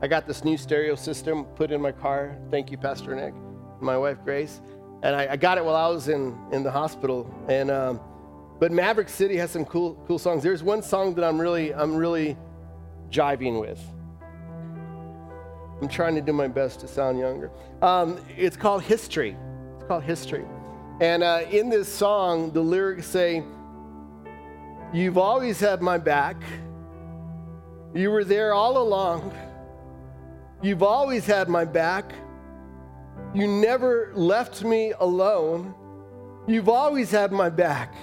[0.02, 2.36] I got this new stereo system put in my car.
[2.50, 3.36] Thank you, Pastor Nick,
[3.80, 4.62] my wife Grace.
[5.04, 7.32] And I, I got it while I was in, in the hospital.
[7.48, 8.00] And um,
[8.60, 10.44] but Maverick City has some cool cool songs.
[10.44, 12.38] There's one song that I'm really I'm really
[13.10, 13.80] jiving with.
[15.82, 17.52] I'm trying to do my best to sound younger.
[17.82, 19.36] Um, it's called History.
[19.76, 20.46] It's called History.
[21.02, 23.44] And uh, in this song, the lyrics say,
[24.94, 26.42] You've always had my back.
[27.94, 29.34] You were there all along.
[30.62, 32.14] You've always had my back.
[33.34, 35.74] You never left me alone.
[36.48, 37.94] You've always had my back.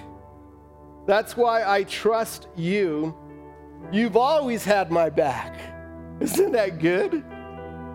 [1.06, 3.16] That's why I trust you.
[3.90, 5.58] You've always had my back.
[6.20, 7.24] Isn't that good?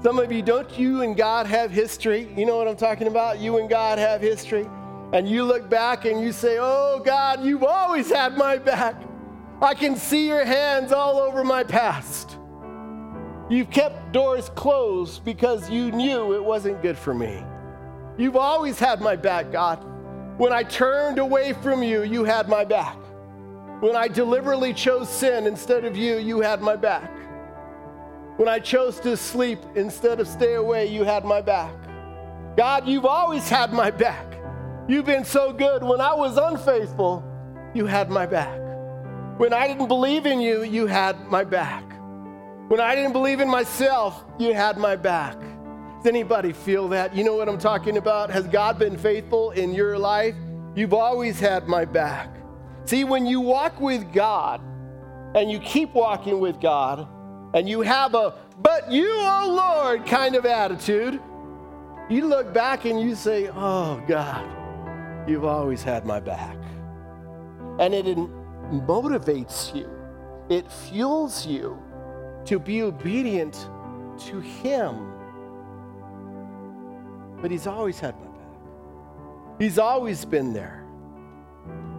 [0.03, 2.31] Some of you, don't you and God have history?
[2.35, 3.39] You know what I'm talking about?
[3.39, 4.67] You and God have history
[5.13, 9.01] and you look back and you say, Oh God, you've always had my back.
[9.61, 12.37] I can see your hands all over my past.
[13.49, 17.43] You've kept doors closed because you knew it wasn't good for me.
[18.17, 19.83] You've always had my back, God.
[20.37, 22.95] When I turned away from you, you had my back.
[23.79, 27.11] When I deliberately chose sin instead of you, you had my back.
[28.37, 31.73] When I chose to sleep instead of stay away, you had my back.
[32.55, 34.25] God, you've always had my back.
[34.87, 35.81] You've been so good.
[35.83, 37.23] When I was unfaithful,
[37.73, 38.59] you had my back.
[39.39, 41.83] When I didn't believe in you, you had my back.
[42.67, 45.35] When I didn't believe in myself, you had my back.
[45.97, 47.15] Does anybody feel that?
[47.15, 48.29] You know what I'm talking about?
[48.29, 50.35] Has God been faithful in your life?
[50.75, 52.29] You've always had my back.
[52.85, 54.61] See, when you walk with God
[55.35, 57.07] and you keep walking with God
[57.53, 61.19] and you have a, but you, oh Lord, kind of attitude,
[62.09, 64.57] you look back and you say, oh God,
[65.27, 66.55] You've always had my back.
[67.79, 68.05] And it
[68.87, 69.89] motivates you,
[70.49, 71.77] it fuels you
[72.45, 73.69] to be obedient
[74.19, 75.11] to Him.
[77.41, 80.85] But He's always had my back, He's always been there.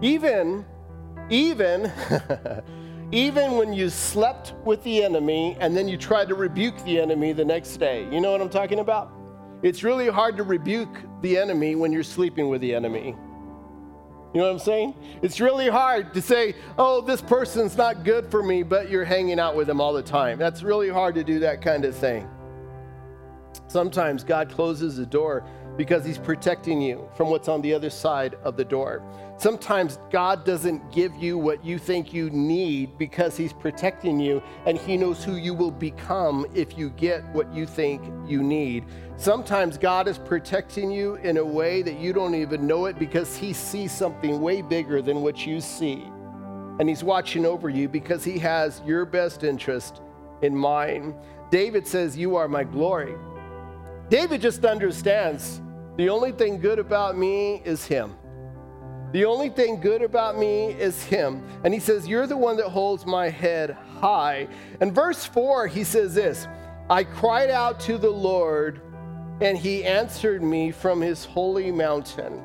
[0.00, 0.64] Even,
[1.28, 1.90] even,
[3.12, 7.32] even when you slept with the enemy and then you tried to rebuke the enemy
[7.32, 8.08] the next day.
[8.12, 9.12] You know what I'm talking about?
[9.62, 13.16] It's really hard to rebuke the enemy when you're sleeping with the enemy.
[14.34, 14.94] You know what I'm saying?
[15.22, 19.40] It's really hard to say, oh, this person's not good for me, but you're hanging
[19.40, 20.38] out with them all the time.
[20.38, 22.28] That's really hard to do that kind of thing.
[23.68, 25.44] Sometimes God closes the door
[25.76, 29.02] because He's protecting you from what's on the other side of the door.
[29.36, 34.76] Sometimes God doesn't give you what you think you need because He's protecting you and
[34.76, 38.84] He knows who you will become if you get what you think you need.
[39.16, 43.36] Sometimes God is protecting you in a way that you don't even know it because
[43.36, 46.04] He sees something way bigger than what you see.
[46.80, 50.00] And He's watching over you because He has your best interest
[50.42, 51.14] in mind.
[51.50, 53.14] David says, You are my glory.
[54.08, 55.60] David just understands
[55.96, 58.14] the only thing good about me is Him.
[59.12, 61.42] The only thing good about me is him.
[61.64, 64.48] And he says, You're the one that holds my head high.
[64.80, 66.46] And verse 4, he says this
[66.90, 68.82] I cried out to the Lord,
[69.40, 72.42] and he answered me from his holy mountain.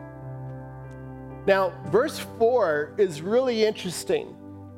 [1.45, 4.33] Now, verse 4 is really interesting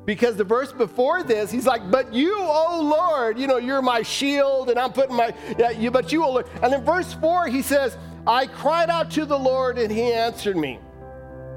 [0.06, 4.02] because the verse before this, he's like, But you, oh Lord, you know, you're my
[4.02, 6.48] shield, and I'm putting my, yeah, you, but you, oh Lord.
[6.62, 10.56] And in verse 4, he says, I cried out to the Lord, and he answered
[10.56, 10.78] me.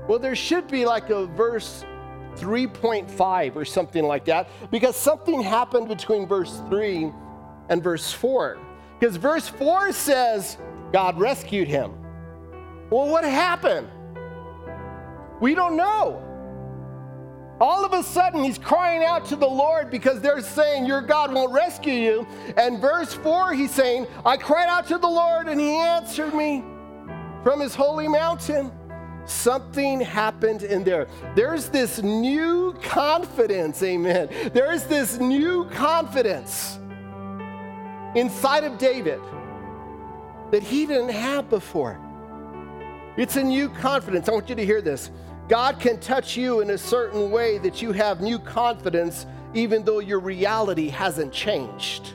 [0.08, 1.86] Well, there should be like a verse
[2.36, 7.12] 3.5 or something like that because something happened between verse 3
[7.70, 8.58] and verse 4.
[9.00, 10.58] Because verse 4 says
[10.92, 11.92] God rescued him.
[12.90, 13.88] Well, what happened?
[15.40, 16.26] We don't know.
[17.60, 21.34] All of a sudden, he's crying out to the Lord because they're saying, Your God
[21.34, 22.28] won't rescue you.
[22.56, 26.64] And verse 4, he's saying, I cried out to the Lord and he answered me
[27.44, 28.72] from his holy mountain.
[29.26, 31.08] Something happened in there.
[31.36, 34.30] There's this new confidence, amen.
[34.54, 36.80] There's this new confidence
[38.16, 39.20] inside of David
[40.52, 42.00] that he didn't have before.
[43.18, 44.30] It's a new confidence.
[44.30, 45.12] I want you to hear this.
[45.50, 49.26] God can touch you in a certain way that you have new confidence,
[49.56, 52.14] even though your reality hasn't changed.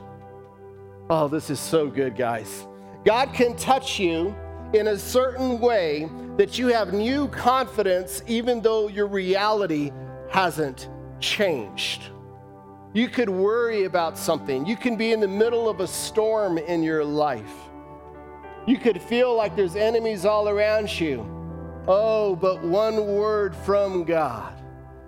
[1.11, 2.65] Oh, this is so good, guys.
[3.05, 4.35] God can touch you
[4.73, 9.91] in a certain way that you have new confidence even though your reality
[10.31, 12.05] hasn't changed.
[12.93, 14.65] You could worry about something.
[14.65, 17.55] You can be in the middle of a storm in your life.
[18.67, 21.44] You could feel like there's enemies all around you.
[21.87, 24.55] Oh, but one word from God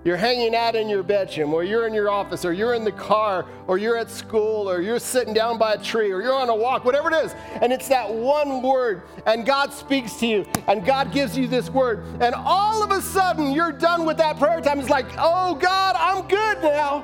[0.06, 2.92] you're hanging out in your bedroom, or you're in your office, or you're in the
[2.92, 6.48] car, or you're at school, or you're sitting down by a tree, or you're on
[6.48, 10.46] a walk, whatever it is, and it's that one word, and God speaks to you,
[10.68, 14.38] and God gives you this word, and all of a sudden you're done with that
[14.38, 14.78] prayer time.
[14.78, 17.02] It's like, oh God, I'm good now.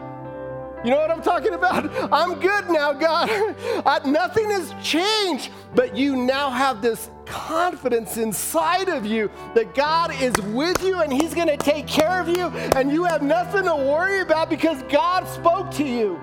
[0.85, 1.91] You know what I'm talking about?
[2.13, 3.29] I'm good now, God.
[3.87, 10.13] I, nothing has changed, but you now have this confidence inside of you that God
[10.21, 13.65] is with you and He's going to take care of you, and you have nothing
[13.65, 16.21] to worry about because God spoke to you.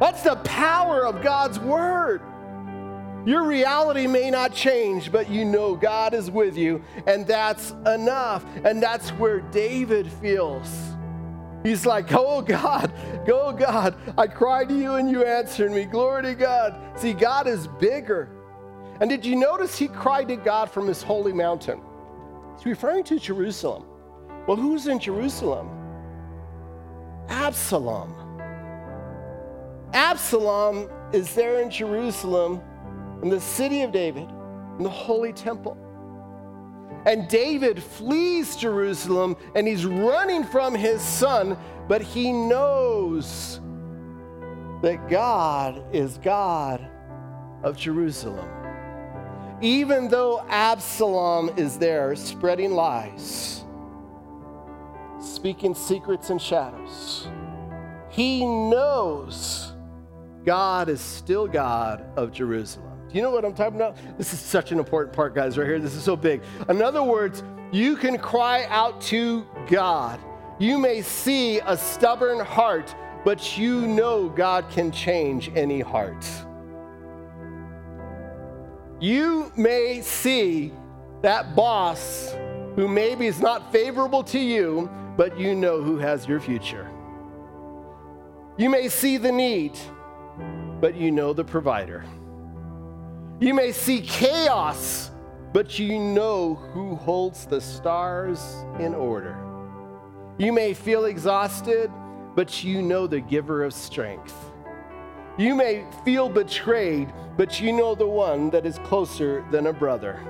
[0.00, 2.22] That's the power of God's Word.
[3.26, 8.44] Your reality may not change, but you know God is with you, and that's enough.
[8.64, 10.68] And that's where David feels.
[11.62, 12.92] He's like, Oh God,
[13.26, 13.94] go God.
[14.16, 15.84] I cried to you and you answered me.
[15.84, 16.80] Glory to God.
[16.98, 18.30] See, God is bigger.
[19.00, 21.80] And did you notice he cried to God from his holy mountain?
[22.56, 23.84] He's referring to Jerusalem.
[24.46, 25.70] Well, who's in Jerusalem?
[27.28, 28.14] Absalom.
[29.92, 32.60] Absalom is there in Jerusalem,
[33.22, 34.28] in the city of David,
[34.78, 35.76] in the holy temple.
[37.06, 41.56] And David flees Jerusalem and he's running from his son,
[41.88, 43.60] but he knows
[44.82, 46.86] that God is God
[47.62, 48.48] of Jerusalem.
[49.62, 53.64] Even though Absalom is there spreading lies,
[55.20, 57.28] speaking secrets and shadows,
[58.08, 59.74] he knows
[60.44, 62.89] God is still God of Jerusalem.
[63.10, 63.96] Do you know what I'm talking about?
[64.18, 65.80] This is such an important part, guys, right here.
[65.80, 66.42] This is so big.
[66.68, 67.42] In other words,
[67.72, 70.20] you can cry out to God.
[70.60, 72.94] You may see a stubborn heart,
[73.24, 76.24] but you know God can change any heart.
[79.00, 80.72] You may see
[81.22, 82.32] that boss
[82.76, 86.88] who maybe is not favorable to you, but you know who has your future.
[88.56, 89.76] You may see the need,
[90.80, 92.04] but you know the provider.
[93.40, 95.10] You may see chaos,
[95.54, 98.38] but you know who holds the stars
[98.78, 99.34] in order.
[100.36, 101.90] You may feel exhausted,
[102.36, 104.34] but you know the giver of strength.
[105.38, 110.20] You may feel betrayed, but you know the one that is closer than a brother.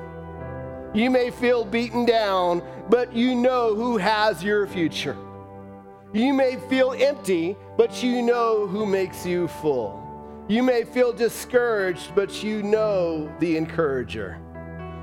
[0.94, 5.16] You may feel beaten down, but you know who has your future.
[6.12, 9.99] You may feel empty, but you know who makes you full.
[10.50, 14.36] You may feel discouraged, but you know the encourager.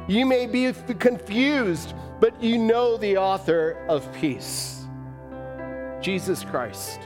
[0.09, 4.85] You may be confused, but you know the author of peace
[6.01, 6.99] Jesus Christ.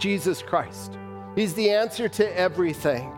[0.00, 0.98] Jesus Christ.
[1.36, 3.16] He's the answer to everything.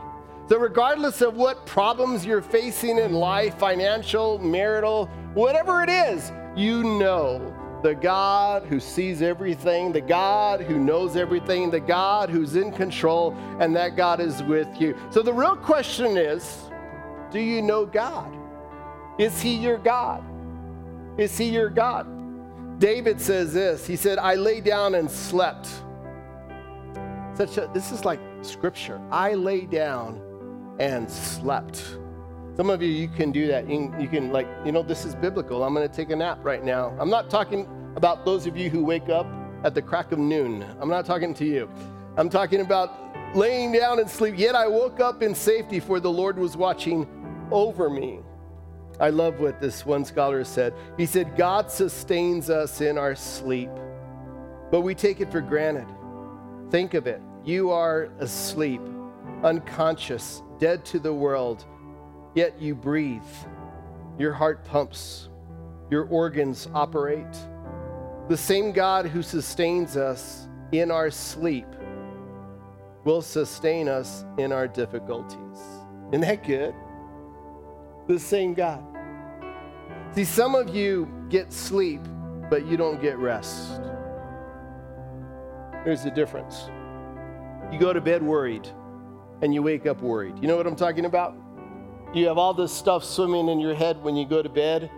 [0.50, 6.84] So, regardless of what problems you're facing in life financial, marital, whatever it is you
[6.84, 12.72] know the God who sees everything, the God who knows everything, the God who's in
[12.72, 14.96] control, and that God is with you.
[15.10, 16.68] So, the real question is
[17.30, 18.34] do you know God?
[19.18, 20.24] Is He your God?
[21.18, 22.78] Is He your God?
[22.78, 25.68] David says this He said, I lay down and slept.
[27.34, 29.00] Such a, this is like scripture.
[29.10, 30.20] I lay down
[30.80, 31.98] and slept.
[32.58, 33.70] Some of you, you can do that.
[33.70, 35.62] You can, you can, like, you know, this is biblical.
[35.62, 36.92] I'm going to take a nap right now.
[36.98, 39.28] I'm not talking about those of you who wake up
[39.62, 40.66] at the crack of noon.
[40.80, 41.70] I'm not talking to you.
[42.16, 44.36] I'm talking about laying down and sleep.
[44.36, 47.06] Yet I woke up in safety, for the Lord was watching
[47.52, 48.18] over me.
[48.98, 50.74] I love what this one scholar said.
[50.96, 53.70] He said, God sustains us in our sleep,
[54.72, 55.86] but we take it for granted.
[56.72, 57.22] Think of it.
[57.44, 58.80] You are asleep,
[59.44, 61.64] unconscious, dead to the world
[62.34, 63.22] yet you breathe.
[64.18, 65.28] Your heart pumps,
[65.90, 67.26] your organs operate.
[68.28, 71.66] The same God who sustains us in our sleep
[73.04, 75.58] will sustain us in our difficulties.
[76.10, 76.74] Isn't that good?
[78.06, 78.84] The same God.
[80.14, 82.00] See, some of you get sleep,
[82.50, 83.80] but you don't get rest.
[85.84, 86.70] There's the difference.
[87.72, 88.68] You go to bed worried,
[89.42, 90.38] and you wake up worried.
[90.40, 91.34] You know what I'm talking about?
[92.14, 94.90] You have all this stuff swimming in your head when you go to bed,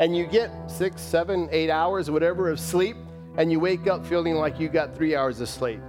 [0.00, 2.96] and you get six, seven, eight hours, whatever, of sleep,
[3.36, 5.80] and you wake up feeling like you got three hours of sleep.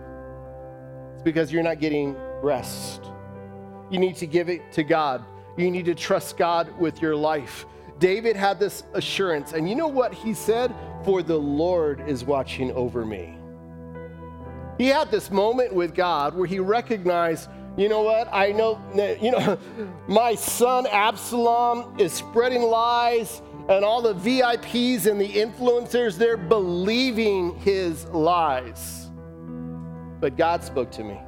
[1.13, 3.05] It's because you're not getting rest.
[3.89, 5.23] You need to give it to God.
[5.57, 7.65] You need to trust God with your life.
[7.99, 10.75] David had this assurance, and you know what he said?
[11.05, 13.37] For the Lord is watching over me.
[14.77, 18.29] He had this moment with God where he recognized you know what?
[18.31, 18.79] I know,
[19.21, 19.57] you know,
[20.07, 27.55] my son Absalom is spreading lies, and all the VIPs and the influencers, they're believing
[27.55, 29.09] his lies.
[30.19, 31.19] But God spoke to me,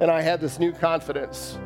[0.00, 1.58] and I had this new confidence.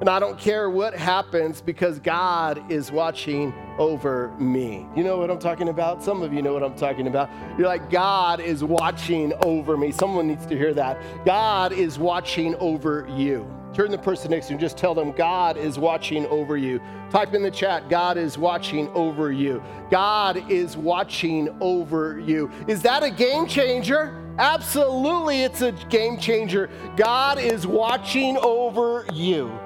[0.00, 4.86] And I don't care what happens because God is watching over me.
[4.96, 6.02] You know what I'm talking about?
[6.02, 7.30] Some of you know what I'm talking about.
[7.56, 9.92] You're like, God is watching over me.
[9.92, 11.00] Someone needs to hear that.
[11.24, 13.48] God is watching over you.
[13.72, 16.80] Turn the person next to you and just tell them, God is watching over you.
[17.10, 19.62] Type in the chat, God is watching over you.
[19.90, 22.50] God is watching over you.
[22.68, 24.20] Is that a game changer?
[24.38, 26.70] Absolutely, it's a game changer.
[26.96, 29.56] God is watching over you.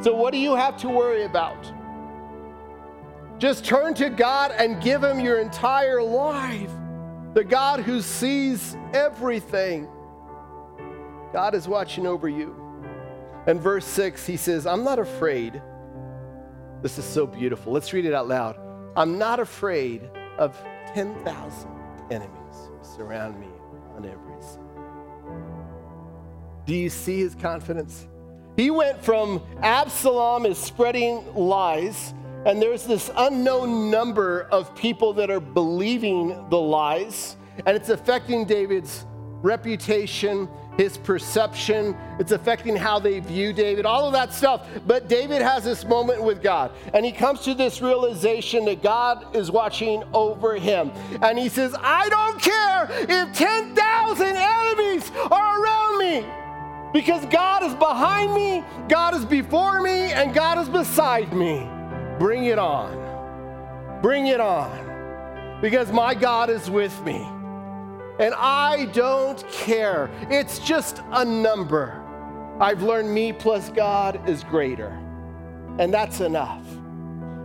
[0.00, 1.72] So, what do you have to worry about?
[3.38, 6.70] Just turn to God and give Him your entire life.
[7.34, 9.88] The God who sees everything.
[11.32, 12.56] God is watching over you.
[13.46, 15.60] And verse 6, he says, I'm not afraid.
[16.82, 17.72] This is so beautiful.
[17.72, 18.58] Let's read it out loud.
[18.96, 20.56] I'm not afraid of
[20.94, 21.70] 10,000
[22.10, 23.48] enemies who surround me
[23.94, 24.60] on every side.
[26.64, 28.08] Do you see his confidence?
[28.56, 32.14] He went from Absalom is spreading lies
[32.46, 37.36] and there's this unknown number of people that are believing the lies,
[37.66, 39.04] and it's affecting David's
[39.42, 44.68] reputation, his perception, it's affecting how they view David, all of that stuff.
[44.86, 49.34] But David has this moment with God, and he comes to this realization that God
[49.34, 50.92] is watching over him.
[51.22, 54.36] And he says, I don't care if 10,000
[56.92, 61.68] Because God is behind me, God is before me, and God is beside me.
[62.18, 64.00] Bring it on.
[64.02, 65.58] Bring it on.
[65.60, 67.26] Because my God is with me.
[68.18, 70.10] And I don't care.
[70.30, 72.02] It's just a number.
[72.58, 74.98] I've learned me plus God is greater.
[75.78, 76.64] And that's enough.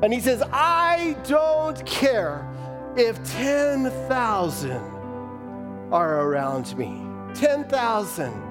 [0.02, 2.48] And he says, I don't care
[2.96, 4.72] if 10,000
[5.92, 7.06] are around me.
[7.36, 8.51] 10,000.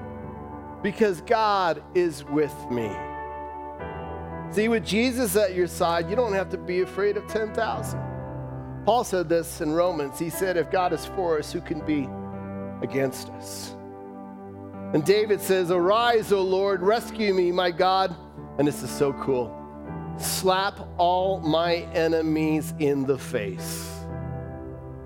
[0.81, 2.91] Because God is with me.
[4.51, 7.99] See, with Jesus at your side, you don't have to be afraid of 10,000.
[8.85, 10.17] Paul said this in Romans.
[10.19, 12.09] He said, If God is for us, who can be
[12.81, 13.75] against us.
[14.93, 18.15] And David says, Arise, O Lord, rescue me, my God.
[18.57, 19.57] And this is so cool.
[20.17, 23.89] Slap all my enemies in the face.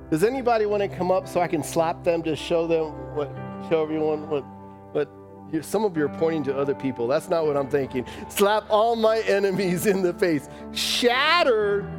[0.10, 3.30] Does anybody want to come up so I can slap them to show them what,
[3.70, 4.44] show everyone what,
[4.94, 5.10] what,
[5.62, 7.08] some of you are pointing to other people.
[7.08, 8.06] That's not what I'm thinking.
[8.30, 10.50] Slap all my enemies in the face.
[10.74, 11.90] Shatter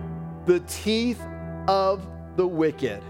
[0.45, 1.21] the teeth
[1.69, 3.03] of the wicked.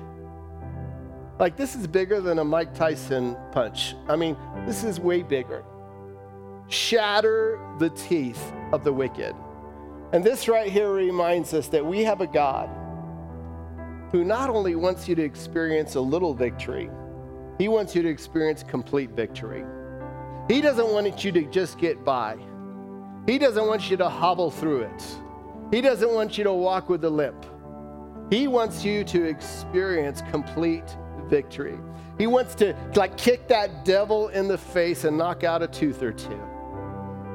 [1.38, 3.94] Like, this is bigger than a Mike Tyson punch.
[4.08, 5.64] I mean, this is way bigger.
[6.68, 9.34] Shatter the teeth of the wicked.
[10.12, 12.70] And this right here reminds us that we have a God
[14.12, 16.88] who not only wants you to experience a little victory,
[17.58, 19.64] he wants you to experience complete victory.
[20.48, 22.38] He doesn't want you to just get by.
[23.26, 25.16] He doesn't want you to hobble through it.
[25.72, 27.44] He doesn't want you to walk with a limp.
[28.30, 30.96] He wants you to experience complete
[31.28, 31.78] victory.
[32.18, 36.02] He wants to like kick that devil in the face and knock out a tooth
[36.02, 36.40] or two.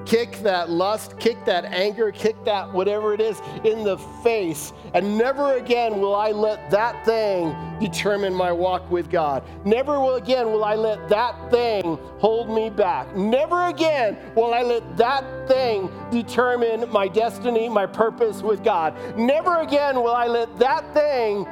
[0.05, 4.73] Kick that lust, kick that anger, kick that whatever it is in the face.
[4.93, 9.43] And never again will I let that thing determine my walk with God.
[9.65, 13.15] Never will again will I let that thing hold me back.
[13.15, 18.95] Never again will I let that thing determine my destiny, my purpose with God.
[19.17, 21.47] Never again will I let that thing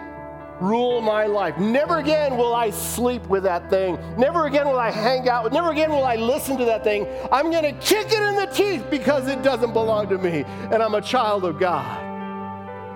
[0.59, 1.57] rule my life.
[1.57, 3.97] Never again will I sleep with that thing.
[4.17, 7.07] Never again will I hang out with, never again will I listen to that thing.
[7.31, 10.83] I'm going to kick it in the teeth because it doesn't belong to me and
[10.83, 12.05] I'm a child of God.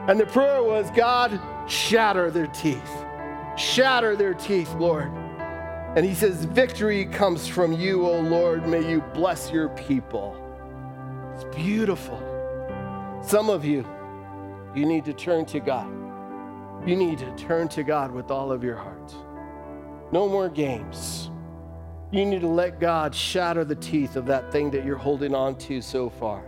[0.09, 1.39] And the prayer was, God,
[1.69, 2.91] shatter their teeth.
[3.55, 5.11] Shatter their teeth, Lord.
[5.95, 8.67] And he says, Victory comes from you, O Lord.
[8.67, 10.35] May you bless your people.
[11.35, 12.19] It's beautiful.
[13.23, 13.85] Some of you,
[14.75, 16.02] you need to turn to God.
[16.85, 19.13] You need to turn to God with all of your heart.
[20.11, 21.29] No more games.
[22.11, 25.55] You need to let God shatter the teeth of that thing that you're holding on
[25.59, 26.43] to so far,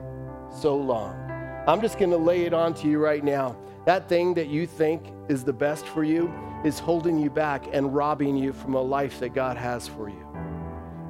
[0.62, 1.16] so long.
[1.68, 3.58] I'm just going to lay it on to you right now.
[3.86, 6.32] That thing that you think is the best for you
[6.64, 10.28] is holding you back and robbing you from a life that God has for you.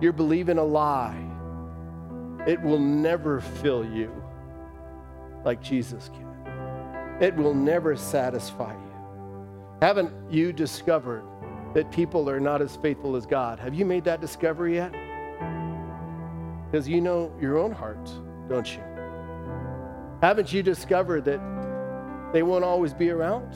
[0.02, 1.18] You're believing a lie.
[2.46, 4.12] It will never fill you
[5.44, 7.18] like Jesus can.
[7.22, 8.95] It will never satisfy you.
[9.82, 11.24] Haven't you discovered
[11.74, 13.60] that people are not as faithful as God?
[13.60, 14.94] Have you made that discovery yet?
[16.66, 18.10] Because you know your own heart,
[18.48, 18.82] don't you?
[20.22, 21.42] Haven't you discovered that
[22.32, 23.54] they won't always be around?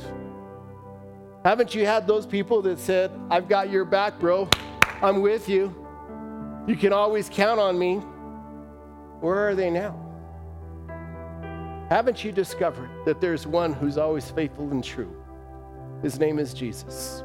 [1.45, 4.49] Haven't you had those people that said, I've got your back, bro,
[5.01, 5.73] I'm with you,
[6.67, 7.95] you can always count on me?
[9.21, 9.97] Where are they now?
[11.89, 15.18] Haven't you discovered that there's one who's always faithful and true?
[16.01, 17.23] His name is Jesus.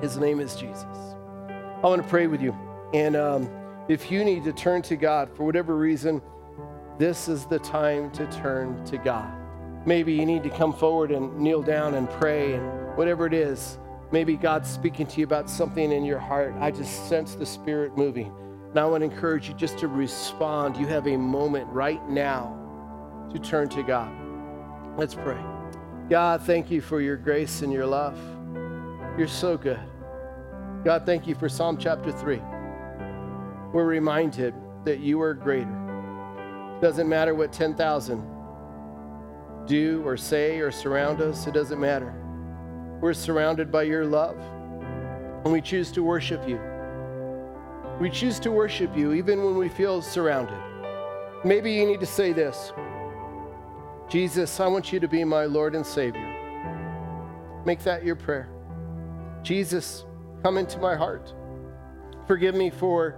[0.00, 0.84] His name is Jesus.
[0.84, 2.54] I want to pray with you.
[2.92, 3.48] And um,
[3.88, 6.20] if you need to turn to God for whatever reason,
[6.98, 9.30] this is the time to turn to God.
[9.86, 13.78] Maybe you need to come forward and kneel down and pray, and whatever it is,
[14.10, 16.54] maybe God's speaking to you about something in your heart.
[16.58, 18.34] I just sense the Spirit moving.
[18.70, 20.76] And I want to encourage you just to respond.
[20.76, 22.52] You have a moment right now
[23.32, 24.10] to turn to God.
[24.98, 25.55] Let's pray.
[26.08, 28.16] God, thank you for your grace and your love.
[29.18, 29.80] You're so good.
[30.84, 32.40] God, thank you for Psalm chapter 3.
[33.72, 34.54] We're reminded
[34.84, 35.68] that you are greater.
[36.76, 38.22] It doesn't matter what 10,000
[39.66, 42.14] do or say or surround us, it doesn't matter.
[43.00, 44.38] We're surrounded by your love,
[45.44, 46.60] and we choose to worship you.
[48.00, 50.58] We choose to worship you even when we feel surrounded.
[51.44, 52.72] Maybe you need to say this
[54.08, 56.32] Jesus, I want you to be my Lord and Savior.
[57.64, 58.48] Make that your prayer.
[59.42, 60.04] Jesus,
[60.42, 61.34] come into my heart.
[62.26, 63.16] Forgive me for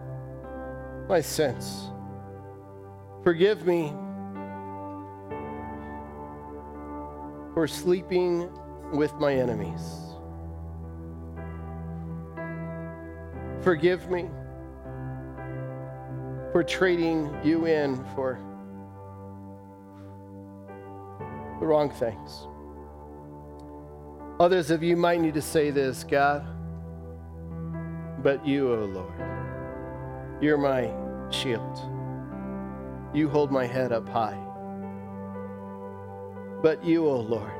[1.08, 1.90] my sins.
[3.22, 3.92] Forgive me
[7.52, 8.48] for sleeping
[8.92, 9.82] with my enemies.
[13.60, 14.30] Forgive me
[16.52, 18.38] for trading you in for
[21.60, 22.46] the wrong things.
[24.40, 26.46] Others of you might need to say this God,
[28.22, 29.20] but you, O oh Lord,
[30.40, 30.92] you're my
[31.30, 31.78] shield.
[33.12, 34.38] You hold my head up high.
[36.62, 37.52] But you, O oh Lord,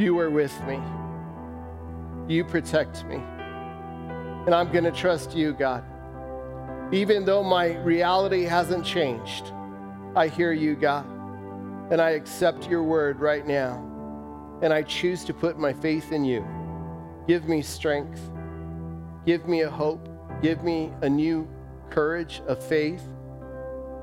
[0.00, 0.80] you are with me.
[2.28, 3.16] You protect me.
[4.46, 5.84] And I'm going to trust you, God.
[6.92, 9.52] Even though my reality hasn't changed,
[10.14, 11.06] I hear you, God,
[11.90, 13.88] and I accept your word right now.
[14.62, 16.46] And I choose to put my faith in you.
[17.26, 18.20] Give me strength.
[19.26, 20.08] Give me a hope.
[20.42, 21.48] Give me a new
[21.90, 23.02] courage, of faith.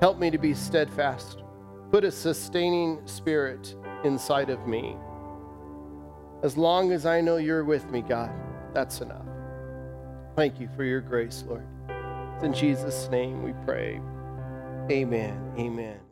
[0.01, 1.43] Help me to be steadfast.
[1.91, 4.95] Put a sustaining spirit inside of me.
[6.43, 8.31] As long as I know you're with me, God,
[8.73, 9.25] that's enough.
[10.35, 11.65] Thank you for your grace, Lord.
[12.35, 13.99] It's in Jesus' name we pray.
[14.91, 15.53] Amen.
[15.57, 16.08] Amen.